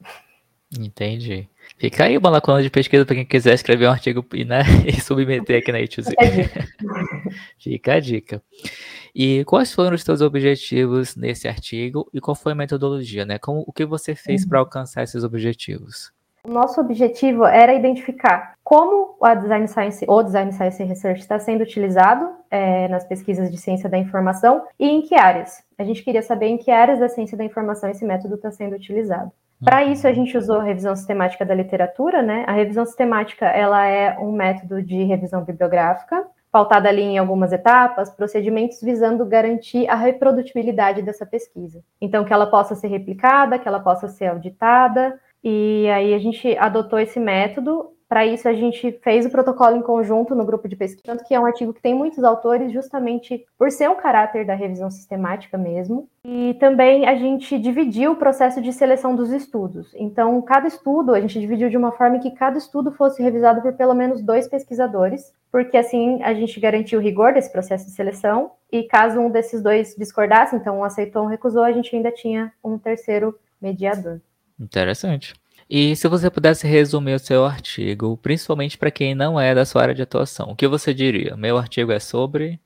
Entendi. 0.78 1.50
Fica 1.78 2.04
aí 2.04 2.18
uma 2.18 2.30
lacuna 2.30 2.62
de 2.62 2.70
pesquisa 2.70 3.06
para 3.06 3.16
quem 3.16 3.26
quiser 3.26 3.54
escrever 3.54 3.88
um 3.88 3.92
artigo 3.92 4.24
e, 4.34 4.46
né, 4.46 4.62
e 4.86 5.02
submeter 5.02 5.60
aqui 5.60 5.72
na 5.72 5.80
YouTube. 5.80 6.06
Fica 7.58 7.94
a 7.94 8.00
dica. 8.00 8.44
E 9.16 9.44
quais 9.46 9.74
foram 9.74 9.96
os 9.96 10.04
seus 10.04 10.22
objetivos 10.22 11.16
nesse 11.16 11.48
artigo 11.48 12.08
e 12.14 12.22
qual 12.22 12.36
foi 12.36 12.52
a 12.52 12.56
metodologia, 12.56 13.26
né? 13.26 13.40
Como, 13.40 13.64
o 13.66 13.74
que 13.74 13.86
você 13.86 14.14
fez 14.14 14.44
uhum. 14.44 14.50
para 14.50 14.60
alcançar 14.60 15.04
esses 15.04 15.24
objetivos? 15.24 16.12
O 16.50 16.52
nosso 16.52 16.82
objetivo 16.82 17.46
era 17.46 17.76
identificar 17.76 18.56
como 18.64 19.16
a 19.22 19.36
Design 19.36 19.68
Science 19.68 20.04
ou 20.08 20.24
Design 20.24 20.52
Science 20.52 20.84
Research 20.84 21.20
está 21.22 21.38
sendo 21.38 21.62
utilizado 21.62 22.28
é, 22.50 22.88
nas 22.88 23.06
pesquisas 23.06 23.52
de 23.52 23.58
ciência 23.58 23.88
da 23.88 24.00
informação 24.00 24.64
e 24.80 24.90
em 24.90 25.04
que 25.04 25.14
áreas. 25.14 25.64
A 25.78 25.84
gente 25.84 26.04
queria 26.04 26.24
saber 26.24 26.48
em 26.48 26.58
que 26.58 26.72
áreas 26.72 27.00
da 27.00 27.08
ciência 27.08 27.38
da 27.38 27.46
informação 27.46 27.88
esse 27.88 28.04
método 28.04 28.34
está 28.34 28.50
sendo 28.50 28.76
utilizado. 28.76 29.32
Para 29.64 29.86
uhum. 29.86 29.92
isso, 29.92 30.08
a 30.08 30.12
gente 30.12 30.36
usou 30.36 30.56
a 30.56 30.64
revisão 30.64 30.96
sistemática 30.96 31.46
da 31.46 31.54
literatura, 31.54 32.24
né? 32.24 32.46
A 32.48 32.54
revisão 32.54 32.84
sistemática, 32.84 33.46
ela 33.46 33.86
é 33.86 34.18
um 34.18 34.32
método 34.32 34.82
de 34.82 35.04
revisão 35.04 35.44
bibliográfica, 35.44 36.26
pautada 36.52 36.90
ali 36.90 37.04
em 37.04 37.20
algumas 37.20 37.52
etapas, 37.52 38.10
procedimentos 38.10 38.82
visando 38.82 39.24
garantir 39.24 39.88
a 39.88 39.94
reprodutibilidade 39.94 41.04
dessa 41.04 41.28
pesquisa. 41.28 41.84
Então, 42.02 42.26
que 42.26 42.34
ela 42.34 42.48
possa 42.48 42.74
ser 42.74 42.88
replicada, 42.88 43.60
que 43.60 43.68
ela 43.68 43.80
possa 43.80 44.08
ser 44.08 44.28
auditada, 44.28 45.20
e 45.44 45.88
aí 45.90 46.14
a 46.14 46.20
gente 46.20 46.58
adotou 46.58 47.00
esse 47.00 47.20
método. 47.20 47.94
Para 48.10 48.26
isso, 48.26 48.50
a 48.50 48.54
gente 48.54 48.92
fez 49.04 49.24
o 49.24 49.30
protocolo 49.30 49.78
em 49.78 49.84
conjunto 49.84 50.34
no 50.34 50.44
grupo 50.44 50.68
de 50.68 50.76
pesquisa, 50.76 51.04
tanto 51.06 51.24
que 51.24 51.36
é 51.36 51.40
um 51.40 51.46
artigo 51.46 51.72
que 51.72 51.82
tem 51.82 51.94
muitos 51.94 52.24
autores, 52.24 52.74
justamente 52.74 53.46
por 53.56 53.70
ser 53.70 53.88
um 53.88 53.96
caráter 53.96 54.48
da 54.48 54.56
revisão 54.56 54.90
sistemática 54.90 55.60
mesmo. 55.60 56.10
E 56.26 56.56
também 56.56 57.08
a 57.08 57.16
gente 57.16 57.60
dividiu 57.60 58.14
o 58.14 58.16
processo 58.16 58.64
de 58.64 58.74
seleção 58.74 59.16
dos 59.16 59.32
estudos. 59.32 59.94
Então, 59.96 60.42
cada 60.42 60.68
estudo 60.68 61.14
a 61.14 61.22
gente 61.22 61.40
dividiu 61.40 61.70
de 61.70 61.78
uma 61.78 61.92
forma 61.92 62.18
que 62.18 62.32
cada 62.32 62.58
estudo 62.58 62.92
fosse 62.92 63.22
revisado 63.22 63.62
por 63.62 63.74
pelo 63.74 63.94
menos 63.94 64.24
dois 64.24 64.48
pesquisadores, 64.48 65.32
porque 65.52 65.78
assim 65.78 66.20
a 66.24 66.34
gente 66.34 66.60
garantiu 66.60 66.98
o 66.98 67.04
rigor 67.04 67.34
desse 67.34 67.52
processo 67.52 67.86
de 67.86 67.92
seleção. 67.92 68.50
E 68.72 68.84
caso 68.84 69.20
um 69.20 69.30
desses 69.30 69.62
dois 69.62 69.96
discordasse, 69.96 70.56
então 70.56 70.80
um 70.80 70.84
aceitou 70.84 71.22
ou 71.22 71.28
um 71.28 71.32
recusou, 71.32 71.62
a 71.62 71.72
gente 71.72 71.96
ainda 71.96 72.12
tinha 72.12 72.52
um 72.64 72.76
terceiro 72.80 73.38
mediador. 73.62 74.20
Interessante. 74.60 75.34
E 75.70 75.96
se 75.96 76.08
você 76.08 76.30
pudesse 76.32 76.68
resumir 76.68 77.14
o 77.14 77.20
seu 77.20 77.46
artigo, 77.46 78.18
principalmente 78.18 78.78
para 78.78 78.90
quem 78.90 79.14
não 79.14 79.40
é 79.40 79.54
da 79.54 79.66
sua 79.66 79.84
área 79.84 79.94
de 79.94 80.02
atuação, 80.02 80.50
o 80.50 80.56
que 80.56 80.68
você 80.68 80.94
diria? 80.94 81.38
Meu 81.38 81.58
artigo 81.58 81.92
é 81.92 82.00
sobre. 82.00 82.60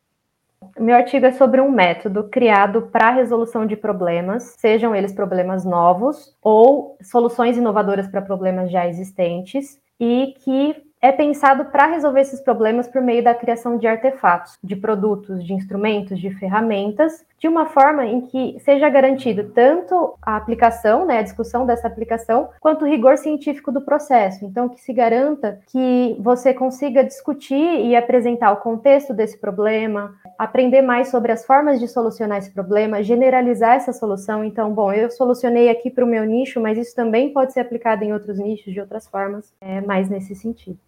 Meu 0.80 0.96
artigo 0.96 1.26
é 1.26 1.34
sobre 1.34 1.60
um 1.60 1.70
método 1.70 2.24
criado 2.30 2.84
para 2.84 3.12
resolução 3.12 3.66
de 3.66 3.76
problemas, 3.76 4.56
sejam 4.58 4.96
eles 4.96 5.12
problemas 5.12 5.66
novos 5.66 6.34
ou 6.42 6.98
soluções 7.02 7.58
inovadoras 7.58 8.08
para 8.08 8.22
problemas 8.22 8.72
já 8.72 8.88
existentes, 8.88 9.78
e 10.00 10.34
que 10.44 10.76
é 11.04 11.12
pensado 11.12 11.66
para 11.66 11.86
resolver 11.86 12.22
esses 12.22 12.40
problemas 12.40 12.88
por 12.88 13.02
meio 13.02 13.22
da 13.22 13.36
criação 13.36 13.78
de 13.78 13.86
artefatos, 13.86 14.58
de 14.64 14.74
produtos, 14.74 15.46
de 15.46 15.52
instrumentos, 15.52 16.18
de 16.18 16.30
ferramentas, 16.30 17.26
de 17.38 17.46
uma 17.46 17.66
forma 17.66 18.06
em 18.06 18.22
que 18.22 18.58
seja 18.62 18.88
garantido 18.88 19.50
tanto 19.50 20.14
a 20.22 20.38
aplicação, 20.38 21.06
né, 21.06 21.20
a 21.20 21.22
discussão 21.22 21.66
dessa 21.66 21.90
aplicação, 21.90 22.52
quanto 22.58 22.86
o 22.86 22.88
rigor 22.88 23.18
científico 23.18 23.70
do 23.70 23.82
processo. 23.82 24.46
Então, 24.46 24.70
que 24.70 24.80
se 24.80 24.94
garanta 24.94 25.60
que 25.68 26.16
você 26.22 26.54
consiga 26.54 27.04
discutir 27.04 27.82
e 27.86 27.98
apresentar 27.98 28.54
o 28.54 28.62
contexto 28.62 29.14
desse 29.14 29.38
problema, 29.38 30.16
aprender 30.40 30.82
mais 30.82 31.10
sobre 31.10 31.34
as 31.34 31.46
formas 31.46 31.82
de 31.82 31.88
solucionar 31.90 32.38
esse 32.38 32.52
problema, 32.52 33.04
generalizar 33.04 33.76
essa 33.76 33.92
solução. 33.92 34.42
Então, 34.42 34.74
bom, 34.74 34.94
eu 34.94 35.12
solucionei 35.12 35.70
aqui 35.70 35.90
para 35.90 36.06
o 36.06 36.08
meu 36.08 36.24
nicho, 36.24 36.62
mas 36.62 36.78
isso 36.78 36.96
também 36.96 37.34
pode 37.34 37.52
ser 37.52 37.60
aplicado 37.60 38.06
em 38.06 38.14
outros 38.14 38.40
nichos 38.40 38.72
de 38.72 38.80
outras 38.80 39.06
formas, 39.06 39.54
é, 39.60 39.82
mais 39.82 40.10
nesse 40.10 40.34
sentido. 40.34 40.80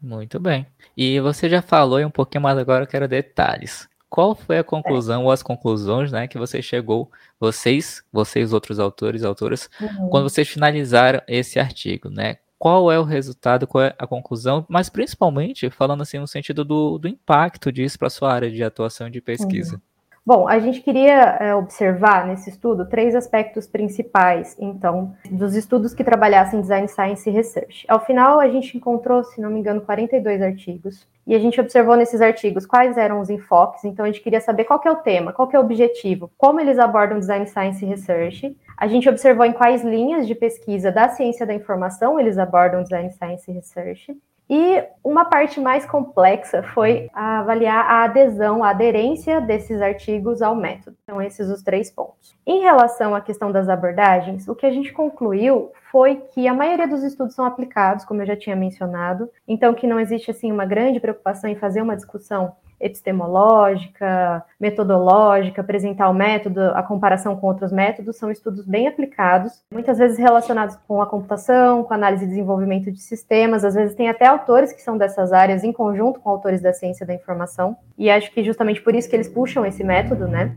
Muito 0.00 0.38
bem. 0.38 0.66
E 0.96 1.20
você 1.20 1.48
já 1.48 1.62
falou 1.62 2.00
um 2.00 2.10
pouquinho 2.10 2.42
mais 2.42 2.58
agora, 2.58 2.84
eu 2.84 2.88
quero 2.88 3.08
detalhes. 3.08 3.88
Qual 4.08 4.34
foi 4.34 4.58
a 4.58 4.64
conclusão 4.64 5.22
é. 5.22 5.24
ou 5.24 5.30
as 5.30 5.42
conclusões, 5.42 6.12
né, 6.12 6.28
que 6.28 6.38
você 6.38 6.62
chegou, 6.62 7.10
vocês, 7.40 8.02
vocês 8.12 8.52
outros 8.52 8.78
autores, 8.78 9.24
autoras, 9.24 9.68
uhum. 9.80 10.08
quando 10.08 10.28
vocês 10.28 10.48
finalizaram 10.48 11.20
esse 11.26 11.58
artigo, 11.58 12.08
né? 12.08 12.38
Qual 12.58 12.90
é 12.90 12.98
o 12.98 13.02
resultado, 13.02 13.66
qual 13.66 13.84
é 13.84 13.94
a 13.98 14.06
conclusão, 14.06 14.64
mas 14.68 14.88
principalmente 14.88 15.68
falando 15.68 16.02
assim 16.02 16.18
no 16.18 16.26
sentido 16.26 16.64
do, 16.64 16.98
do 16.98 17.08
impacto 17.08 17.70
disso 17.70 17.98
para 17.98 18.08
sua 18.08 18.32
área 18.32 18.50
de 18.50 18.62
atuação 18.62 19.08
e 19.08 19.10
de 19.10 19.20
pesquisa. 19.20 19.74
Uhum. 19.74 19.80
Bom, 20.26 20.48
a 20.48 20.58
gente 20.58 20.80
queria 20.80 21.36
é, 21.38 21.54
observar 21.54 22.26
nesse 22.26 22.50
estudo 22.50 22.88
três 22.88 23.14
aspectos 23.14 23.68
principais, 23.68 24.56
então, 24.58 25.14
dos 25.30 25.54
estudos 25.54 25.94
que 25.94 26.02
trabalhassem 26.02 26.60
Design 26.60 26.88
Science 26.88 27.30
e 27.30 27.32
Research. 27.32 27.86
Ao 27.88 28.04
final, 28.04 28.40
a 28.40 28.48
gente 28.48 28.76
encontrou, 28.76 29.22
se 29.22 29.40
não 29.40 29.50
me 29.50 29.60
engano, 29.60 29.82
42 29.82 30.42
artigos, 30.42 31.06
e 31.24 31.32
a 31.32 31.38
gente 31.38 31.60
observou 31.60 31.94
nesses 31.94 32.20
artigos 32.20 32.66
quais 32.66 32.98
eram 32.98 33.20
os 33.20 33.30
enfoques, 33.30 33.84
então 33.84 34.04
a 34.04 34.08
gente 34.08 34.20
queria 34.20 34.40
saber 34.40 34.64
qual 34.64 34.80
é 34.84 34.90
o 34.90 34.96
tema, 34.96 35.32
qual 35.32 35.48
é 35.52 35.58
o 35.58 35.62
objetivo, 35.62 36.28
como 36.36 36.58
eles 36.58 36.80
abordam 36.80 37.20
Design 37.20 37.46
Science 37.46 37.84
e 37.84 37.88
Research. 37.88 38.56
A 38.76 38.88
gente 38.88 39.08
observou 39.08 39.46
em 39.46 39.52
quais 39.52 39.84
linhas 39.84 40.26
de 40.26 40.34
pesquisa 40.34 40.90
da 40.90 41.08
ciência 41.08 41.46
da 41.46 41.54
informação 41.54 42.18
eles 42.18 42.36
abordam 42.36 42.82
Design 42.82 43.12
Science 43.12 43.48
e 43.48 43.54
Research. 43.54 44.18
E 44.48 44.84
uma 45.02 45.24
parte 45.24 45.60
mais 45.60 45.84
complexa 45.84 46.62
foi 46.62 47.10
avaliar 47.12 47.84
a 47.84 48.04
adesão, 48.04 48.62
a 48.62 48.70
aderência 48.70 49.40
desses 49.40 49.82
artigos 49.82 50.40
ao 50.40 50.54
método. 50.54 50.96
Então, 51.02 51.20
esses 51.20 51.48
os 51.48 51.62
três 51.62 51.90
pontos. 51.90 52.36
Em 52.46 52.60
relação 52.60 53.14
à 53.14 53.20
questão 53.20 53.50
das 53.50 53.68
abordagens, 53.68 54.46
o 54.46 54.54
que 54.54 54.64
a 54.64 54.70
gente 54.70 54.92
concluiu 54.92 55.72
foi 55.90 56.22
que 56.32 56.46
a 56.46 56.54
maioria 56.54 56.86
dos 56.86 57.02
estudos 57.02 57.34
são 57.34 57.44
aplicados, 57.44 58.04
como 58.04 58.22
eu 58.22 58.26
já 58.26 58.36
tinha 58.36 58.54
mencionado, 58.54 59.28
então 59.48 59.74
que 59.74 59.86
não 59.86 59.98
existe 59.98 60.30
assim 60.30 60.52
uma 60.52 60.64
grande 60.64 61.00
preocupação 61.00 61.50
em 61.50 61.56
fazer 61.56 61.82
uma 61.82 61.96
discussão 61.96 62.54
epistemológica, 62.80 64.44
metodológica, 64.60 65.60
apresentar 65.60 66.08
o 66.08 66.14
método, 66.14 66.60
a 66.60 66.82
comparação 66.82 67.36
com 67.36 67.46
outros 67.46 67.72
métodos, 67.72 68.16
são 68.16 68.30
estudos 68.30 68.66
bem 68.66 68.86
aplicados, 68.86 69.62
muitas 69.72 69.98
vezes 69.98 70.18
relacionados 70.18 70.76
com 70.86 71.00
a 71.00 71.06
computação, 71.06 71.84
com 71.84 71.94
análise 71.94 72.24
e 72.24 72.28
desenvolvimento 72.28 72.90
de 72.90 73.00
sistemas, 73.00 73.64
às 73.64 73.74
vezes 73.74 73.94
tem 73.94 74.08
até 74.08 74.26
autores 74.26 74.72
que 74.72 74.82
são 74.82 74.96
dessas 74.96 75.32
áreas 75.32 75.64
em 75.64 75.72
conjunto 75.72 76.20
com 76.20 76.30
autores 76.30 76.60
da 76.60 76.72
ciência 76.72 77.06
da 77.06 77.14
informação, 77.14 77.76
e 77.96 78.10
acho 78.10 78.30
que 78.32 78.44
justamente 78.44 78.80
por 78.82 78.94
isso 78.94 79.08
que 79.08 79.16
eles 79.16 79.28
puxam 79.28 79.64
esse 79.64 79.82
método, 79.82 80.26
né? 80.28 80.56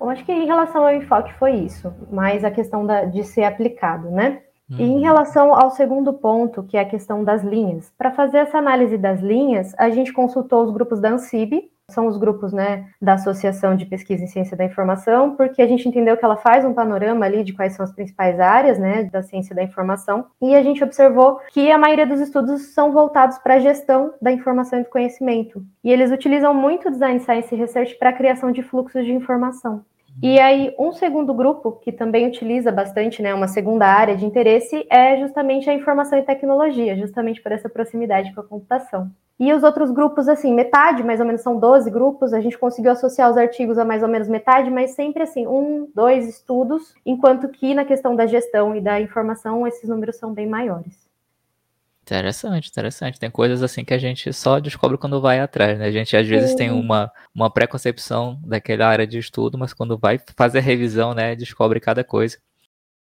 Eu 0.00 0.08
acho 0.08 0.24
que 0.24 0.32
em 0.32 0.46
relação 0.46 0.82
ao 0.82 0.94
enfoque 0.94 1.32
foi 1.34 1.52
isso, 1.52 1.92
mais 2.10 2.42
a 2.42 2.50
questão 2.50 2.86
da, 2.86 3.04
de 3.04 3.22
ser 3.22 3.44
aplicado, 3.44 4.10
né? 4.10 4.40
E 4.78 4.82
em 4.82 4.96
uhum. 4.96 5.02
relação 5.02 5.54
ao 5.54 5.70
segundo 5.70 6.12
ponto, 6.12 6.62
que 6.62 6.76
é 6.76 6.80
a 6.80 6.88
questão 6.88 7.24
das 7.24 7.42
linhas, 7.42 7.92
para 7.98 8.12
fazer 8.12 8.38
essa 8.38 8.58
análise 8.58 8.96
das 8.96 9.20
linhas, 9.20 9.74
a 9.76 9.90
gente 9.90 10.12
consultou 10.12 10.62
os 10.62 10.70
grupos 10.70 11.00
da 11.00 11.10
ANSIB, 11.10 11.70
são 11.90 12.06
os 12.06 12.16
grupos 12.16 12.52
né, 12.52 12.86
da 13.02 13.14
Associação 13.14 13.76
de 13.76 13.84
Pesquisa 13.84 14.22
em 14.22 14.26
Ciência 14.26 14.56
da 14.56 14.64
Informação, 14.64 15.34
porque 15.34 15.60
a 15.60 15.66
gente 15.66 15.88
entendeu 15.88 16.16
que 16.16 16.24
ela 16.24 16.36
faz 16.36 16.64
um 16.64 16.72
panorama 16.72 17.26
ali 17.26 17.42
de 17.42 17.52
quais 17.52 17.74
são 17.74 17.84
as 17.84 17.92
principais 17.92 18.38
áreas 18.38 18.78
né, 18.78 19.04
da 19.04 19.22
ciência 19.22 19.54
da 19.54 19.62
informação, 19.62 20.26
e 20.40 20.54
a 20.54 20.62
gente 20.62 20.82
observou 20.82 21.40
que 21.50 21.70
a 21.70 21.78
maioria 21.78 22.06
dos 22.06 22.20
estudos 22.20 22.72
são 22.72 22.92
voltados 22.92 23.38
para 23.38 23.54
a 23.54 23.60
gestão 23.60 24.14
da 24.22 24.32
informação 24.32 24.78
e 24.78 24.84
do 24.84 24.88
conhecimento. 24.88 25.62
E 25.82 25.90
eles 25.90 26.10
utilizam 26.10 26.54
muito 26.54 26.90
Design 26.90 27.18
Science 27.20 27.54
Research 27.54 27.96
para 27.98 28.10
a 28.10 28.14
criação 28.14 28.52
de 28.52 28.62
fluxos 28.62 29.04
de 29.04 29.12
informação. 29.12 29.84
E 30.22 30.38
aí, 30.38 30.74
um 30.78 30.92
segundo 30.92 31.32
grupo, 31.32 31.72
que 31.72 31.90
também 31.90 32.26
utiliza 32.26 32.70
bastante, 32.70 33.22
né, 33.22 33.32
uma 33.32 33.48
segunda 33.48 33.86
área 33.86 34.14
de 34.14 34.26
interesse, 34.26 34.86
é 34.90 35.18
justamente 35.18 35.70
a 35.70 35.74
informação 35.74 36.18
e 36.18 36.22
tecnologia, 36.22 36.94
justamente 36.94 37.40
por 37.40 37.52
essa 37.52 37.70
proximidade 37.70 38.34
com 38.34 38.40
a 38.42 38.44
computação. 38.44 39.10
E 39.38 39.50
os 39.54 39.62
outros 39.62 39.90
grupos, 39.90 40.28
assim, 40.28 40.52
metade, 40.52 41.02
mais 41.02 41.20
ou 41.20 41.24
menos 41.24 41.40
são 41.40 41.58
12 41.58 41.90
grupos, 41.90 42.34
a 42.34 42.40
gente 42.42 42.58
conseguiu 42.58 42.92
associar 42.92 43.30
os 43.30 43.38
artigos 43.38 43.78
a 43.78 43.84
mais 43.86 44.02
ou 44.02 44.08
menos 44.10 44.28
metade, 44.28 44.68
mas 44.68 44.90
sempre 44.90 45.22
assim, 45.22 45.46
um, 45.46 45.88
dois 45.94 46.28
estudos, 46.28 46.94
enquanto 47.06 47.48
que 47.48 47.74
na 47.74 47.86
questão 47.86 48.14
da 48.14 48.26
gestão 48.26 48.76
e 48.76 48.80
da 48.82 49.00
informação, 49.00 49.66
esses 49.66 49.88
números 49.88 50.16
são 50.16 50.34
bem 50.34 50.46
maiores. 50.46 51.09
Interessante, 52.10 52.68
interessante. 52.68 53.20
Tem 53.20 53.30
coisas 53.30 53.62
assim 53.62 53.84
que 53.84 53.94
a 53.94 53.98
gente 53.98 54.32
só 54.32 54.58
descobre 54.58 54.98
quando 54.98 55.20
vai 55.20 55.38
atrás, 55.38 55.78
né? 55.78 55.86
A 55.86 55.92
gente 55.92 56.16
às 56.16 56.26
vezes 56.26 56.50
Sim. 56.50 56.56
tem 56.56 56.70
uma, 56.72 57.08
uma 57.32 57.48
preconcepção 57.48 58.40
daquela 58.44 58.88
área 58.88 59.06
de 59.06 59.16
estudo, 59.16 59.56
mas 59.56 59.72
quando 59.72 59.96
vai 59.96 60.18
fazer 60.36 60.58
a 60.58 60.62
revisão, 60.62 61.14
né, 61.14 61.36
descobre 61.36 61.78
cada 61.78 62.02
coisa. 62.02 62.36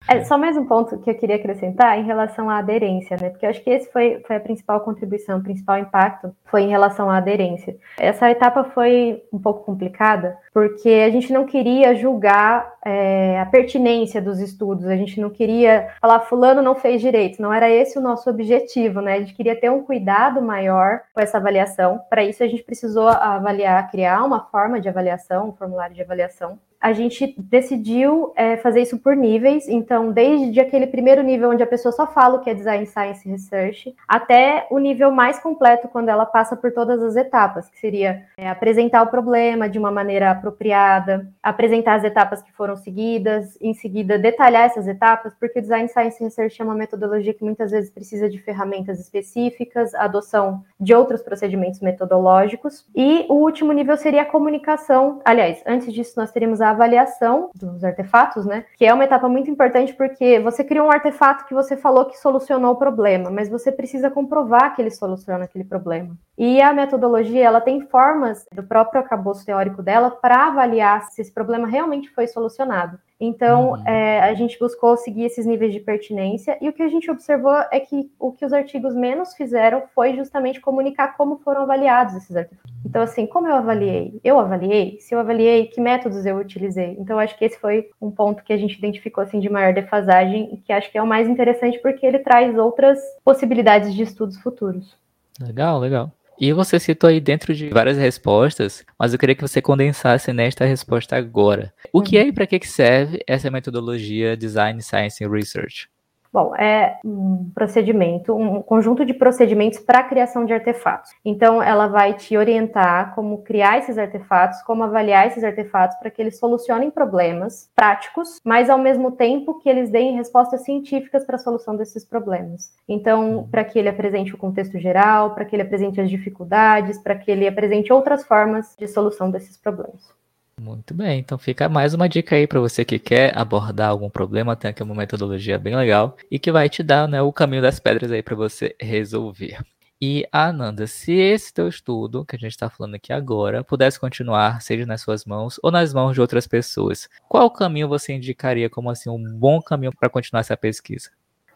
É, 0.08 0.22
só 0.22 0.38
mais 0.38 0.56
um 0.56 0.64
ponto 0.64 0.98
que 0.98 1.10
eu 1.10 1.14
queria 1.14 1.34
acrescentar 1.34 1.98
em 1.98 2.04
relação 2.04 2.48
à 2.48 2.58
aderência, 2.58 3.16
né? 3.20 3.28
Porque 3.28 3.44
eu 3.44 3.50
acho 3.50 3.60
que 3.62 3.70
esse 3.70 3.90
foi, 3.90 4.22
foi 4.24 4.36
a 4.36 4.40
principal 4.40 4.80
contribuição, 4.80 5.38
o 5.38 5.42
principal 5.42 5.78
impacto 5.78 6.34
foi 6.44 6.62
em 6.62 6.68
relação 6.68 7.10
à 7.10 7.16
aderência. 7.16 7.76
Essa 7.98 8.30
etapa 8.30 8.62
foi 8.62 9.24
um 9.32 9.38
pouco 9.38 9.64
complicada, 9.64 10.38
porque 10.54 10.88
a 10.88 11.10
gente 11.10 11.32
não 11.32 11.44
queria 11.44 11.92
julgar 11.96 12.72
é, 12.84 13.40
a 13.40 13.46
pertinência 13.46 14.22
dos 14.22 14.38
estudos, 14.38 14.86
a 14.86 14.94
gente 14.94 15.20
não 15.20 15.28
queria 15.28 15.88
falar 16.00 16.20
fulano 16.20 16.62
não 16.62 16.76
fez 16.76 17.00
direito, 17.00 17.42
não 17.42 17.52
era 17.52 17.68
esse 17.68 17.98
o 17.98 18.02
nosso 18.02 18.30
objetivo, 18.30 19.00
né? 19.00 19.14
A 19.14 19.18
gente 19.18 19.34
queria 19.34 19.58
ter 19.58 19.70
um 19.70 19.82
cuidado 19.82 20.40
maior 20.40 21.00
com 21.12 21.20
essa 21.20 21.38
avaliação. 21.38 22.00
Para 22.08 22.22
isso, 22.22 22.44
a 22.44 22.46
gente 22.46 22.62
precisou 22.62 23.08
avaliar, 23.08 23.90
criar 23.90 24.22
uma 24.22 24.40
forma 24.40 24.80
de 24.80 24.88
avaliação, 24.88 25.48
um 25.48 25.52
formulário 25.52 25.96
de 25.96 26.02
avaliação 26.02 26.60
a 26.86 26.92
gente 26.92 27.34
decidiu 27.36 28.32
é, 28.36 28.56
fazer 28.58 28.80
isso 28.80 28.96
por 28.96 29.16
níveis, 29.16 29.66
então, 29.68 30.12
desde 30.12 30.60
aquele 30.60 30.86
primeiro 30.86 31.20
nível 31.20 31.50
onde 31.50 31.60
a 31.60 31.66
pessoa 31.66 31.90
só 31.90 32.06
fala 32.06 32.36
o 32.36 32.40
que 32.40 32.48
é 32.48 32.54
Design 32.54 32.86
Science 32.86 33.28
Research, 33.28 33.92
até 34.06 34.68
o 34.70 34.78
nível 34.78 35.10
mais 35.10 35.40
completo, 35.40 35.88
quando 35.88 36.10
ela 36.10 36.24
passa 36.24 36.54
por 36.54 36.70
todas 36.70 37.02
as 37.02 37.16
etapas, 37.16 37.68
que 37.68 37.76
seria 37.80 38.22
é, 38.36 38.48
apresentar 38.48 39.02
o 39.02 39.08
problema 39.08 39.68
de 39.68 39.80
uma 39.80 39.90
maneira 39.90 40.30
apropriada, 40.30 41.28
apresentar 41.42 41.96
as 41.96 42.04
etapas 42.04 42.40
que 42.40 42.52
foram 42.52 42.76
seguidas, 42.76 43.58
em 43.60 43.74
seguida 43.74 44.16
detalhar 44.16 44.66
essas 44.66 44.86
etapas, 44.86 45.34
porque 45.40 45.58
o 45.58 45.62
Design 45.62 45.88
Science 45.88 46.22
Research 46.22 46.62
é 46.62 46.64
uma 46.64 46.76
metodologia 46.76 47.34
que 47.34 47.42
muitas 47.42 47.72
vezes 47.72 47.90
precisa 47.90 48.28
de 48.30 48.38
ferramentas 48.38 49.00
específicas, 49.00 49.92
adoção 49.92 50.62
de 50.78 50.94
outros 50.94 51.20
procedimentos 51.20 51.80
metodológicos, 51.80 52.86
e 52.94 53.26
o 53.28 53.34
último 53.34 53.72
nível 53.72 53.96
seria 53.96 54.22
a 54.22 54.24
comunicação. 54.24 55.20
Aliás, 55.24 55.60
antes 55.66 55.92
disso, 55.92 56.14
nós 56.16 56.30
teríamos 56.30 56.60
a 56.60 56.75
avaliação 56.76 57.50
dos 57.54 57.82
artefatos, 57.82 58.44
né? 58.46 58.64
Que 58.76 58.84
é 58.84 58.94
uma 58.94 59.04
etapa 59.04 59.28
muito 59.28 59.50
importante 59.50 59.92
porque 59.94 60.38
você 60.40 60.62
cria 60.62 60.84
um 60.84 60.90
artefato 60.90 61.46
que 61.46 61.54
você 61.54 61.76
falou 61.76 62.04
que 62.04 62.18
solucionou 62.18 62.72
o 62.72 62.78
problema, 62.78 63.30
mas 63.30 63.48
você 63.48 63.72
precisa 63.72 64.10
comprovar 64.10 64.74
que 64.74 64.82
ele 64.82 64.90
soluciona 64.90 65.44
aquele 65.44 65.64
problema. 65.64 66.16
E 66.38 66.60
a 66.60 66.72
metodologia, 66.72 67.44
ela 67.44 67.60
tem 67.60 67.80
formas 67.80 68.46
do 68.52 68.62
próprio 68.62 69.00
acabouço 69.00 69.44
teórico 69.44 69.82
dela 69.82 70.10
para 70.10 70.48
avaliar 70.48 71.02
se 71.10 71.20
esse 71.20 71.32
problema 71.32 71.66
realmente 71.66 72.10
foi 72.10 72.26
solucionado. 72.26 72.98
Então, 73.18 73.70
uhum. 73.70 73.86
é, 73.86 74.20
a 74.20 74.34
gente 74.34 74.58
buscou 74.58 74.96
seguir 74.96 75.24
esses 75.24 75.46
níveis 75.46 75.72
de 75.72 75.80
pertinência 75.80 76.58
e 76.60 76.68
o 76.68 76.72
que 76.72 76.82
a 76.82 76.88
gente 76.88 77.10
observou 77.10 77.54
é 77.72 77.80
que 77.80 78.10
o 78.18 78.30
que 78.30 78.44
os 78.44 78.52
artigos 78.52 78.94
menos 78.94 79.34
fizeram 79.34 79.84
foi 79.94 80.14
justamente 80.14 80.60
comunicar 80.60 81.16
como 81.16 81.38
foram 81.38 81.62
avaliados 81.62 82.14
esses 82.14 82.36
artigos. 82.36 82.62
Então, 82.84 83.02
assim, 83.02 83.26
como 83.26 83.48
eu 83.48 83.54
avaliei? 83.54 84.20
Eu 84.22 84.38
avaliei? 84.38 84.98
Se 85.00 85.14
eu 85.14 85.18
avaliei, 85.18 85.66
que 85.66 85.80
métodos 85.80 86.26
eu 86.26 86.36
utilizei? 86.36 86.94
Então, 86.98 87.18
acho 87.18 87.36
que 87.38 87.46
esse 87.46 87.58
foi 87.58 87.88
um 88.00 88.10
ponto 88.10 88.44
que 88.44 88.52
a 88.52 88.56
gente 88.58 88.76
identificou 88.76 89.24
assim 89.24 89.40
de 89.40 89.48
maior 89.48 89.72
defasagem 89.72 90.52
e 90.52 90.58
que 90.58 90.72
acho 90.72 90.92
que 90.92 90.98
é 90.98 91.02
o 91.02 91.06
mais 91.06 91.26
interessante 91.26 91.78
porque 91.78 92.04
ele 92.04 92.18
traz 92.18 92.56
outras 92.58 92.98
possibilidades 93.24 93.94
de 93.94 94.02
estudos 94.02 94.38
futuros. 94.38 94.94
Legal, 95.40 95.78
legal. 95.78 96.12
E 96.38 96.52
você 96.52 96.78
citou 96.78 97.08
aí 97.08 97.18
dentro 97.18 97.54
de 97.54 97.70
várias 97.70 97.96
respostas, 97.96 98.84
mas 98.98 99.12
eu 99.12 99.18
queria 99.18 99.34
que 99.34 99.40
você 99.42 99.62
condensasse 99.62 100.32
nesta 100.32 100.66
resposta 100.66 101.16
agora. 101.16 101.72
O 101.92 102.02
que 102.02 102.18
é 102.18 102.26
e 102.26 102.32
para 102.32 102.46
que 102.46 102.60
serve 102.66 103.20
essa 103.26 103.50
metodologia 103.50 104.36
Design 104.36 104.82
Science 104.82 105.26
Research? 105.26 105.88
Bom, 106.36 106.54
é 106.54 106.98
um 107.02 107.50
procedimento, 107.54 108.36
um 108.36 108.60
conjunto 108.60 109.06
de 109.06 109.14
procedimentos 109.14 109.78
para 109.78 110.00
a 110.00 110.04
criação 110.04 110.44
de 110.44 110.52
artefatos. 110.52 111.12
Então, 111.24 111.62
ela 111.62 111.86
vai 111.86 112.12
te 112.12 112.36
orientar 112.36 113.14
como 113.14 113.38
criar 113.38 113.78
esses 113.78 113.96
artefatos, 113.96 114.60
como 114.60 114.84
avaliar 114.84 115.26
esses 115.26 115.42
artefatos 115.42 115.96
para 115.96 116.10
que 116.10 116.20
eles 116.20 116.38
solucionem 116.38 116.90
problemas 116.90 117.70
práticos, 117.74 118.38
mas 118.44 118.68
ao 118.68 118.76
mesmo 118.76 119.12
tempo 119.12 119.58
que 119.60 119.66
eles 119.66 119.88
deem 119.88 120.14
respostas 120.14 120.62
científicas 120.62 121.24
para 121.24 121.36
a 121.36 121.38
solução 121.38 121.74
desses 121.74 122.04
problemas. 122.04 122.70
Então, 122.86 123.48
para 123.50 123.64
que 123.64 123.78
ele 123.78 123.88
apresente 123.88 124.34
o 124.34 124.38
contexto 124.38 124.78
geral, 124.78 125.34
para 125.34 125.46
que 125.46 125.56
ele 125.56 125.62
apresente 125.62 126.02
as 126.02 126.10
dificuldades, 126.10 126.98
para 126.98 127.16
que 127.16 127.30
ele 127.30 127.48
apresente 127.48 127.90
outras 127.90 128.26
formas 128.26 128.76
de 128.78 128.86
solução 128.86 129.30
desses 129.30 129.56
problemas. 129.56 130.14
Muito 130.58 130.94
bem, 130.94 131.20
então 131.20 131.36
fica 131.36 131.68
mais 131.68 131.92
uma 131.92 132.08
dica 132.08 132.34
aí 132.34 132.46
para 132.46 132.58
você 132.58 132.82
que 132.82 132.98
quer 132.98 133.36
abordar 133.36 133.90
algum 133.90 134.08
problema, 134.08 134.56
tem 134.56 134.70
aqui 134.70 134.82
uma 134.82 134.94
metodologia 134.94 135.58
bem 135.58 135.76
legal 135.76 136.16
e 136.30 136.38
que 136.38 136.50
vai 136.50 136.66
te 136.70 136.82
dar 136.82 137.06
né, 137.06 137.20
o 137.20 137.30
caminho 137.30 137.60
das 137.60 137.78
pedras 137.78 138.10
aí 138.10 138.22
para 138.22 138.34
você 138.34 138.74
resolver. 138.80 139.58
E 140.00 140.26
Ananda, 140.32 140.86
se 140.86 141.12
esse 141.12 141.52
teu 141.52 141.68
estudo 141.68 142.24
que 142.24 142.36
a 142.36 142.38
gente 142.38 142.52
está 142.52 142.70
falando 142.70 142.94
aqui 142.94 143.12
agora 143.12 143.62
pudesse 143.62 144.00
continuar, 144.00 144.62
seja 144.62 144.86
nas 144.86 145.02
suas 145.02 145.26
mãos 145.26 145.60
ou 145.62 145.70
nas 145.70 145.92
mãos 145.92 146.14
de 146.14 146.22
outras 146.22 146.46
pessoas, 146.46 147.06
qual 147.28 147.50
caminho 147.50 147.86
você 147.86 148.14
indicaria 148.14 148.70
como 148.70 148.88
assim 148.88 149.10
um 149.10 149.38
bom 149.38 149.60
caminho 149.60 149.92
para 149.94 150.08
continuar 150.08 150.40
essa 150.40 150.56
pesquisa? 150.56 151.10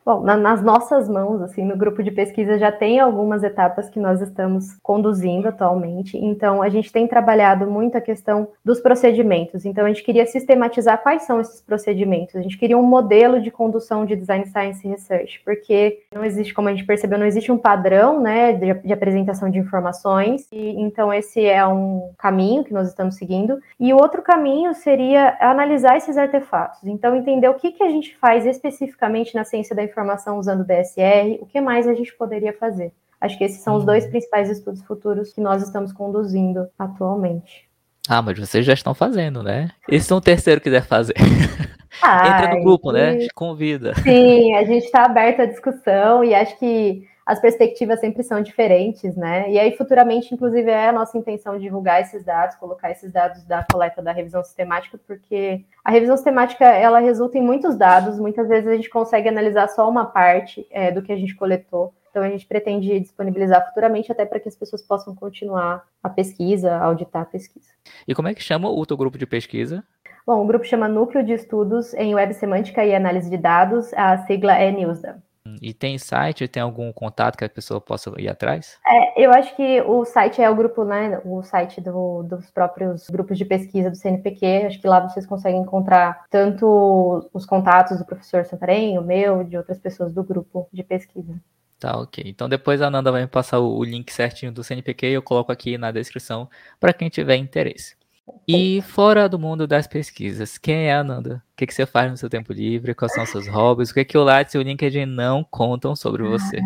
Bom, 0.04 0.22
na, 0.22 0.36
nas 0.36 0.62
nossas 0.62 1.08
mãos, 1.08 1.42
assim, 1.42 1.62
no 1.62 1.76
grupo 1.76 2.02
de 2.02 2.10
pesquisa 2.10 2.58
já 2.58 2.72
tem 2.72 2.98
algumas 2.98 3.42
etapas 3.42 3.88
que 3.88 4.00
nós 4.00 4.20
estamos 4.20 4.76
conduzindo 4.82 5.48
atualmente. 5.48 6.16
Então, 6.16 6.62
a 6.62 6.68
gente 6.68 6.90
tem 6.90 7.06
trabalhado 7.06 7.70
muito 7.70 7.96
a 7.96 8.00
questão 8.00 8.48
dos 8.64 8.80
procedimentos. 8.80 9.64
Então, 9.64 9.84
a 9.84 9.88
gente 9.88 10.02
queria 10.02 10.26
sistematizar 10.26 11.02
quais 11.02 11.22
são 11.22 11.40
esses 11.40 11.60
procedimentos. 11.60 12.34
A 12.34 12.42
gente 12.42 12.58
queria 12.58 12.76
um 12.76 12.82
modelo 12.82 13.40
de 13.40 13.50
condução 13.50 14.04
de 14.04 14.16
design 14.16 14.46
science 14.46 14.86
research, 14.88 15.42
porque 15.44 16.00
não 16.14 16.24
existe, 16.24 16.52
como 16.54 16.68
a 16.68 16.72
gente 16.72 16.86
percebeu, 16.86 17.18
não 17.18 17.26
existe 17.26 17.52
um 17.52 17.58
padrão, 17.58 18.20
né, 18.20 18.52
de, 18.54 18.72
de 18.74 18.92
apresentação 18.92 19.50
de 19.50 19.58
informações. 19.58 20.48
E 20.50 20.80
então 20.80 21.12
esse 21.12 21.44
é 21.44 21.64
um 21.66 22.10
caminho 22.18 22.64
que 22.64 22.72
nós 22.72 22.88
estamos 22.88 23.14
seguindo. 23.16 23.60
E 23.78 23.92
o 23.92 23.96
outro 23.96 24.22
caminho 24.22 24.74
seria 24.74 25.36
analisar 25.40 25.96
esses 25.96 26.16
artefatos. 26.16 26.80
Então, 26.84 27.14
entender 27.14 27.48
o 27.48 27.54
que 27.54 27.70
que 27.70 27.82
a 27.82 27.88
gente 27.88 28.16
faz 28.16 28.44
especificamente 28.44 29.34
na 29.34 29.44
ciência 29.44 29.76
da 29.76 29.82
informação 29.82 29.99
informação 30.00 30.38
usando 30.38 30.64
DSR, 30.64 31.38
o 31.40 31.46
que 31.46 31.60
mais 31.60 31.86
a 31.86 31.94
gente 31.94 32.14
poderia 32.14 32.52
fazer? 32.52 32.92
Acho 33.20 33.36
que 33.36 33.44
esses 33.44 33.62
são 33.62 33.76
os 33.76 33.84
dois 33.84 34.04
uhum. 34.04 34.10
principais 34.10 34.48
estudos 34.48 34.82
futuros 34.82 35.32
que 35.32 35.40
nós 35.40 35.62
estamos 35.62 35.92
conduzindo 35.92 36.66
atualmente. 36.78 37.68
Ah, 38.08 38.22
mas 38.22 38.38
vocês 38.38 38.64
já 38.64 38.72
estão 38.72 38.94
fazendo, 38.94 39.42
né? 39.42 39.70
E 39.86 40.00
se 40.00 40.12
um 40.14 40.20
terceiro 40.20 40.60
quiser 40.60 40.84
fazer? 40.84 41.14
Entra 41.98 42.54
no 42.54 42.62
grupo, 42.62 42.92
né? 42.92 43.26
Convida. 43.34 43.94
Sim, 43.96 44.54
a 44.54 44.64
gente 44.64 44.84
está 44.84 45.04
aberto 45.04 45.40
à 45.40 45.46
discussão 45.46 46.22
e 46.22 46.34
acho 46.34 46.58
que 46.58 47.08
as 47.30 47.40
perspectivas 47.40 48.00
sempre 48.00 48.24
são 48.24 48.42
diferentes, 48.42 49.14
né? 49.14 49.48
E 49.52 49.56
aí, 49.56 49.76
futuramente, 49.76 50.34
inclusive, 50.34 50.68
é 50.68 50.88
a 50.88 50.92
nossa 50.92 51.16
intenção 51.16 51.58
divulgar 51.58 52.00
esses 52.00 52.24
dados, 52.24 52.56
colocar 52.56 52.90
esses 52.90 53.12
dados 53.12 53.44
da 53.44 53.64
coleta 53.70 54.02
da 54.02 54.10
revisão 54.10 54.42
sistemática, 54.42 54.98
porque 55.06 55.64
a 55.84 55.92
revisão 55.92 56.16
sistemática 56.16 56.64
ela 56.64 56.98
resulta 56.98 57.38
em 57.38 57.42
muitos 57.42 57.76
dados, 57.76 58.18
muitas 58.18 58.48
vezes 58.48 58.66
a 58.68 58.74
gente 58.74 58.90
consegue 58.90 59.28
analisar 59.28 59.68
só 59.68 59.88
uma 59.88 60.06
parte 60.06 60.66
é, 60.72 60.90
do 60.90 61.02
que 61.02 61.12
a 61.12 61.16
gente 61.16 61.36
coletou. 61.36 61.94
Então, 62.10 62.24
a 62.24 62.28
gente 62.28 62.44
pretende 62.44 62.98
disponibilizar 62.98 63.64
futuramente 63.68 64.10
até 64.10 64.26
para 64.26 64.40
que 64.40 64.48
as 64.48 64.56
pessoas 64.56 64.82
possam 64.82 65.14
continuar 65.14 65.84
a 66.02 66.08
pesquisa, 66.08 66.76
auditar 66.78 67.22
a 67.22 67.26
pesquisa. 67.26 67.68
E 68.08 68.12
como 68.12 68.26
é 68.26 68.34
que 68.34 68.42
chama 68.42 68.68
o 68.68 68.84
teu 68.84 68.96
grupo 68.96 69.16
de 69.16 69.26
pesquisa? 69.26 69.84
Bom, 70.30 70.44
o 70.44 70.46
grupo 70.46 70.64
chama 70.64 70.86
Núcleo 70.86 71.24
de 71.24 71.32
Estudos 71.32 71.92
em 71.94 72.14
Web 72.14 72.34
Semântica 72.34 72.84
e 72.84 72.94
Análise 72.94 73.28
de 73.28 73.36
Dados, 73.36 73.92
a 73.94 74.16
sigla 74.26 74.52
é 74.54 74.70
NUSDA. 74.70 75.20
E 75.60 75.74
tem 75.74 75.98
site, 75.98 76.46
tem 76.46 76.62
algum 76.62 76.92
contato 76.92 77.36
que 77.36 77.44
a 77.44 77.48
pessoa 77.48 77.80
possa 77.80 78.12
ir 78.16 78.28
atrás? 78.28 78.78
É, 78.86 79.24
eu 79.24 79.32
acho 79.32 79.56
que 79.56 79.80
o 79.80 80.04
site 80.04 80.40
é 80.40 80.48
o 80.48 80.54
grupo, 80.54 80.84
né? 80.84 81.20
O 81.24 81.42
site 81.42 81.80
do, 81.80 82.22
dos 82.22 82.48
próprios 82.48 83.08
grupos 83.10 83.36
de 83.36 83.44
pesquisa 83.44 83.90
do 83.90 83.96
CNPq. 83.96 84.66
Acho 84.66 84.80
que 84.80 84.86
lá 84.86 85.00
vocês 85.00 85.26
conseguem 85.26 85.62
encontrar 85.62 86.24
tanto 86.30 87.28
os 87.34 87.44
contatos 87.44 87.98
do 87.98 88.04
professor 88.04 88.44
Santarém, 88.44 89.00
o 89.00 89.02
meu, 89.02 89.42
de 89.42 89.56
outras 89.56 89.80
pessoas 89.80 90.14
do 90.14 90.22
grupo 90.22 90.68
de 90.72 90.84
pesquisa. 90.84 91.34
Tá, 91.80 91.98
ok. 91.98 92.22
Então 92.24 92.48
depois 92.48 92.80
a 92.80 92.88
Nanda 92.88 93.10
vai 93.10 93.22
me 93.22 93.26
passar 93.26 93.58
o 93.58 93.82
link 93.82 94.12
certinho 94.12 94.52
do 94.52 94.62
CNPq 94.62 95.08
e 95.08 95.14
eu 95.14 95.22
coloco 95.22 95.50
aqui 95.50 95.76
na 95.76 95.90
descrição 95.90 96.48
para 96.78 96.92
quem 96.92 97.08
tiver 97.08 97.34
interesse. 97.34 97.98
E 98.46 98.82
fora 98.82 99.28
do 99.28 99.38
mundo 99.38 99.66
das 99.66 99.86
pesquisas, 99.86 100.58
quem 100.58 100.88
é 100.88 100.92
a 100.92 101.00
Ananda? 101.00 101.42
O 101.52 101.56
que, 101.56 101.66
que 101.66 101.74
você 101.74 101.86
faz 101.86 102.10
no 102.10 102.16
seu 102.16 102.28
tempo 102.28 102.52
livre? 102.52 102.94
Quais 102.94 103.12
são 103.12 103.24
seus 103.26 103.46
hobbies? 103.46 103.90
O 103.90 103.94
que, 103.94 104.04
que 104.04 104.18
o 104.18 104.24
Lattes 104.24 104.54
e 104.54 104.58
o 104.58 104.62
LinkedIn 104.62 105.06
não 105.06 105.44
contam 105.44 105.94
sobre 105.94 106.22
você? 106.22 106.60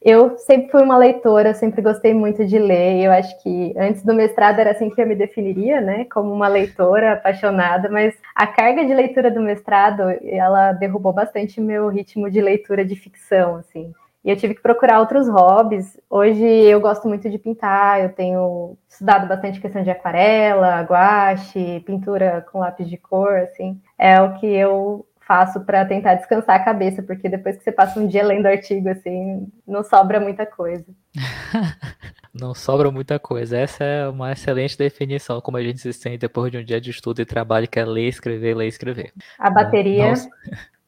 Eu 0.00 0.38
sempre 0.38 0.70
fui 0.70 0.82
uma 0.82 0.96
leitora, 0.96 1.52
sempre 1.54 1.82
gostei 1.82 2.14
muito 2.14 2.46
de 2.46 2.58
ler. 2.58 3.04
Eu 3.04 3.10
acho 3.10 3.42
que 3.42 3.74
antes 3.76 4.04
do 4.04 4.14
mestrado 4.14 4.60
era 4.60 4.70
assim 4.70 4.90
que 4.90 5.02
eu 5.02 5.06
me 5.06 5.16
definiria, 5.16 5.80
né? 5.80 6.04
Como 6.04 6.32
uma 6.32 6.46
leitora 6.46 7.14
apaixonada, 7.14 7.88
mas 7.88 8.14
a 8.34 8.46
carga 8.46 8.84
de 8.84 8.94
leitura 8.94 9.30
do 9.30 9.40
mestrado, 9.40 10.02
ela 10.22 10.72
derrubou 10.72 11.12
bastante 11.12 11.60
meu 11.60 11.88
ritmo 11.88 12.30
de 12.30 12.40
leitura 12.40 12.84
de 12.84 12.94
ficção, 12.94 13.56
assim. 13.56 13.92
E 14.24 14.30
eu 14.30 14.36
tive 14.36 14.54
que 14.54 14.62
procurar 14.62 15.00
outros 15.00 15.28
hobbies. 15.28 15.98
Hoje 16.10 16.44
eu 16.44 16.80
gosto 16.80 17.06
muito 17.06 17.30
de 17.30 17.38
pintar, 17.38 18.02
eu 18.02 18.12
tenho 18.12 18.76
estudado 18.88 19.28
bastante 19.28 19.60
questão 19.60 19.82
de 19.82 19.90
aquarela, 19.90 20.82
guache, 20.82 21.80
pintura 21.86 22.44
com 22.50 22.58
lápis 22.58 22.88
de 22.88 22.96
cor, 22.96 23.36
assim. 23.36 23.80
É 23.96 24.20
o 24.20 24.34
que 24.34 24.46
eu 24.46 25.06
faço 25.28 25.60
para 25.60 25.84
tentar 25.84 26.14
descansar 26.14 26.56
a 26.56 26.64
cabeça, 26.64 27.02
porque 27.02 27.28
depois 27.28 27.58
que 27.58 27.62
você 27.62 27.70
passa 27.70 28.00
um 28.00 28.06
dia 28.06 28.24
lendo 28.24 28.46
artigo, 28.46 28.88
assim, 28.88 29.46
não 29.66 29.84
sobra 29.84 30.18
muita 30.18 30.46
coisa. 30.46 30.86
não 32.32 32.54
sobra 32.54 32.90
muita 32.90 33.18
coisa. 33.18 33.58
Essa 33.58 33.84
é 33.84 34.08
uma 34.08 34.32
excelente 34.32 34.76
definição, 34.78 35.40
como 35.42 35.58
a 35.58 35.62
gente 35.62 35.80
se 35.80 35.92
sente 35.92 36.16
depois 36.16 36.50
de 36.50 36.56
um 36.56 36.64
dia 36.64 36.80
de 36.80 36.90
estudo 36.90 37.20
e 37.20 37.26
trabalho, 37.26 37.68
que 37.68 37.78
é 37.78 37.84
ler, 37.84 38.08
escrever, 38.08 38.56
ler, 38.56 38.68
escrever. 38.68 39.12
A 39.38 39.50
bateria. 39.50 40.14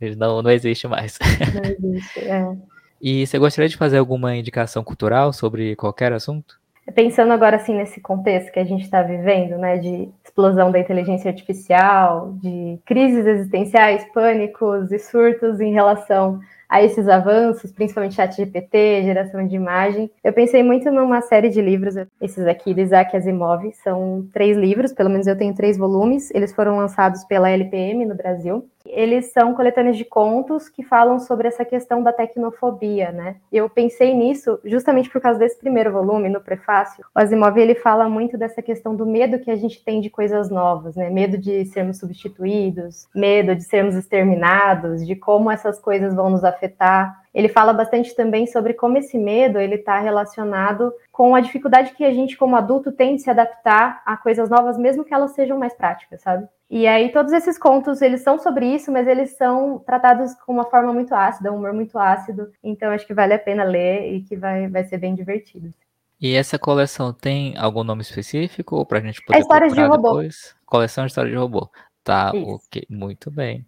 Não, 0.00 0.16
não, 0.16 0.42
não 0.42 0.50
existe 0.50 0.88
mais. 0.88 1.18
Não 1.54 1.70
existe, 1.70 2.20
é. 2.20 2.56
E 3.00 3.26
você 3.26 3.38
gostaria 3.38 3.68
de 3.68 3.76
fazer 3.76 3.98
alguma 3.98 4.36
indicação 4.36 4.84
cultural 4.84 5.32
sobre 5.32 5.74
qualquer 5.76 6.12
assunto? 6.12 6.60
Pensando 6.94 7.32
agora 7.32 7.56
assim 7.56 7.74
nesse 7.74 8.00
contexto 8.00 8.50
que 8.52 8.58
a 8.58 8.64
gente 8.64 8.82
está 8.82 9.02
vivendo, 9.02 9.56
né, 9.56 9.78
de 9.78 10.08
explosão 10.24 10.72
da 10.72 10.78
inteligência 10.78 11.30
artificial, 11.30 12.34
de 12.42 12.78
crises 12.84 13.26
existenciais, 13.26 14.04
pânicos 14.12 14.90
e 14.90 14.98
surtos 14.98 15.60
em 15.60 15.72
relação 15.72 16.40
a 16.68 16.82
esses 16.82 17.08
avanços, 17.08 17.72
principalmente 17.72 18.14
chat 18.14 18.36
GPT, 18.36 19.02
geração 19.02 19.46
de 19.46 19.56
imagem. 19.56 20.10
Eu 20.22 20.32
pensei 20.32 20.62
muito 20.62 20.90
numa 20.90 21.20
série 21.20 21.48
de 21.48 21.60
livros, 21.60 21.96
esses 22.20 22.46
aqui 22.46 22.72
do 22.72 22.80
Isaac 22.80 23.16
Asimov, 23.16 23.72
são 23.82 24.28
três 24.32 24.56
livros, 24.56 24.92
pelo 24.92 25.10
menos 25.10 25.26
eu 25.26 25.36
tenho 25.36 25.54
três 25.54 25.76
volumes, 25.76 26.30
eles 26.32 26.52
foram 26.52 26.76
lançados 26.76 27.24
pela 27.24 27.50
LPM 27.50 28.06
no 28.06 28.14
Brasil. 28.14 28.68
Eles 28.86 29.32
são 29.32 29.54
coletâneas 29.54 29.96
de 29.96 30.04
contos 30.04 30.68
que 30.68 30.82
falam 30.82 31.18
sobre 31.18 31.48
essa 31.48 31.64
questão 31.64 32.02
da 32.02 32.12
tecnofobia, 32.12 33.12
né? 33.12 33.36
Eu 33.52 33.68
pensei 33.68 34.14
nisso 34.14 34.58
justamente 34.64 35.10
por 35.10 35.20
causa 35.20 35.38
desse 35.38 35.58
primeiro 35.58 35.92
volume, 35.92 36.28
no 36.28 36.40
prefácio. 36.40 37.04
O 37.14 37.18
Asimov, 37.18 37.56
ele 37.58 37.74
fala 37.74 38.08
muito 38.08 38.38
dessa 38.38 38.62
questão 38.62 38.94
do 38.96 39.06
medo 39.06 39.38
que 39.38 39.50
a 39.50 39.56
gente 39.56 39.84
tem 39.84 40.00
de 40.00 40.10
coisas 40.10 40.50
novas, 40.50 40.96
né? 40.96 41.10
Medo 41.10 41.36
de 41.36 41.64
sermos 41.66 41.98
substituídos, 41.98 43.08
medo 43.14 43.54
de 43.54 43.62
sermos 43.62 43.94
exterminados, 43.94 45.06
de 45.06 45.14
como 45.14 45.50
essas 45.50 45.78
coisas 45.78 46.14
vão 46.14 46.30
nos 46.30 46.44
afetar. 46.44 47.20
Ele 47.34 47.48
fala 47.48 47.72
bastante 47.72 48.14
também 48.14 48.46
sobre 48.46 48.74
como 48.74 48.98
esse 48.98 49.16
medo 49.16 49.58
ele 49.58 49.76
está 49.76 49.98
relacionado 50.00 50.92
com 51.12 51.34
a 51.34 51.40
dificuldade 51.40 51.92
que 51.92 52.04
a 52.04 52.12
gente, 52.12 52.36
como 52.36 52.56
adulto, 52.56 52.90
tem 52.90 53.16
de 53.16 53.22
se 53.22 53.30
adaptar 53.30 54.02
a 54.04 54.16
coisas 54.16 54.50
novas, 54.50 54.76
mesmo 54.76 55.04
que 55.04 55.14
elas 55.14 55.32
sejam 55.32 55.58
mais 55.58 55.72
práticas, 55.74 56.20
sabe? 56.22 56.48
E 56.68 56.86
aí 56.86 57.10
todos 57.10 57.32
esses 57.32 57.58
contos, 57.58 58.00
eles 58.00 58.22
são 58.22 58.38
sobre 58.38 58.66
isso, 58.66 58.92
mas 58.92 59.06
eles 59.06 59.36
são 59.36 59.78
tratados 59.78 60.34
com 60.46 60.52
uma 60.52 60.64
forma 60.64 60.92
muito 60.92 61.14
ácida, 61.14 61.52
um 61.52 61.56
humor 61.56 61.72
muito 61.72 61.98
ácido. 61.98 62.50
Então 62.62 62.90
acho 62.90 63.06
que 63.06 63.14
vale 63.14 63.34
a 63.34 63.38
pena 63.38 63.64
ler 63.64 64.12
e 64.14 64.22
que 64.22 64.36
vai, 64.36 64.68
vai 64.68 64.84
ser 64.84 64.98
bem 64.98 65.14
divertido. 65.14 65.72
E 66.20 66.34
essa 66.34 66.58
coleção 66.58 67.14
tem 67.14 67.56
algum 67.56 67.82
nome 67.82 68.02
específico 68.02 68.84
para 68.84 68.98
a 68.98 69.00
gente 69.00 69.22
poder 69.24 69.38
é 69.38 69.40
histórias 69.40 69.72
de 69.72 69.82
robô. 69.82 70.08
depois? 70.08 70.54
Coleção 70.66 71.04
de 71.04 71.10
história 71.10 71.30
de 71.30 71.36
robô. 71.36 71.70
Tá, 72.02 72.32
Isso. 72.34 72.50
ok, 72.50 72.86
muito 72.88 73.30
bem. 73.30 73.64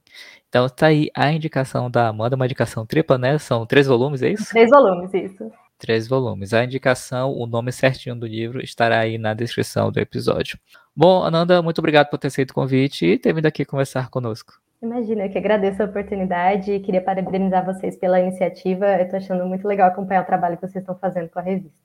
Então 0.48 0.68
tá 0.68 0.86
aí 0.86 1.10
a 1.14 1.30
indicação 1.30 1.90
da 1.90 2.08
Amanda, 2.08 2.36
uma 2.36 2.46
indicação 2.46 2.86
tripla, 2.86 3.18
né? 3.18 3.38
São 3.38 3.66
três 3.66 3.86
volumes, 3.86 4.22
é 4.22 4.30
isso? 4.30 4.48
Três 4.50 4.70
volumes, 4.70 5.12
isso. 5.12 5.50
Três 5.78 6.08
volumes. 6.08 6.54
A 6.54 6.64
indicação, 6.64 7.32
o 7.32 7.46
nome 7.46 7.72
certinho 7.72 8.14
do 8.14 8.26
livro 8.26 8.62
estará 8.62 9.00
aí 9.00 9.18
na 9.18 9.34
descrição 9.34 9.90
do 9.90 9.98
episódio. 9.98 10.58
Bom, 10.94 11.24
Ananda, 11.24 11.60
muito 11.62 11.78
obrigado 11.78 12.08
por 12.08 12.18
ter 12.18 12.28
aceito 12.28 12.52
o 12.52 12.54
convite 12.54 13.04
e 13.04 13.18
ter 13.18 13.34
vindo 13.34 13.46
aqui 13.46 13.64
conversar 13.64 14.08
conosco. 14.08 14.54
Imagina, 14.82 15.26
eu 15.26 15.30
que 15.30 15.38
agradeço 15.38 15.82
a 15.82 15.86
oportunidade 15.86 16.72
e 16.72 16.80
queria 16.80 17.00
parabenizar 17.00 17.64
vocês 17.64 17.96
pela 17.96 18.20
iniciativa. 18.20 18.86
Eu 18.96 19.04
estou 19.04 19.16
achando 19.16 19.46
muito 19.46 19.66
legal 19.66 19.88
acompanhar 19.88 20.22
o 20.22 20.26
trabalho 20.26 20.56
que 20.56 20.66
vocês 20.66 20.82
estão 20.82 20.96
fazendo 20.96 21.28
com 21.28 21.38
a 21.38 21.42
revista. 21.42 21.76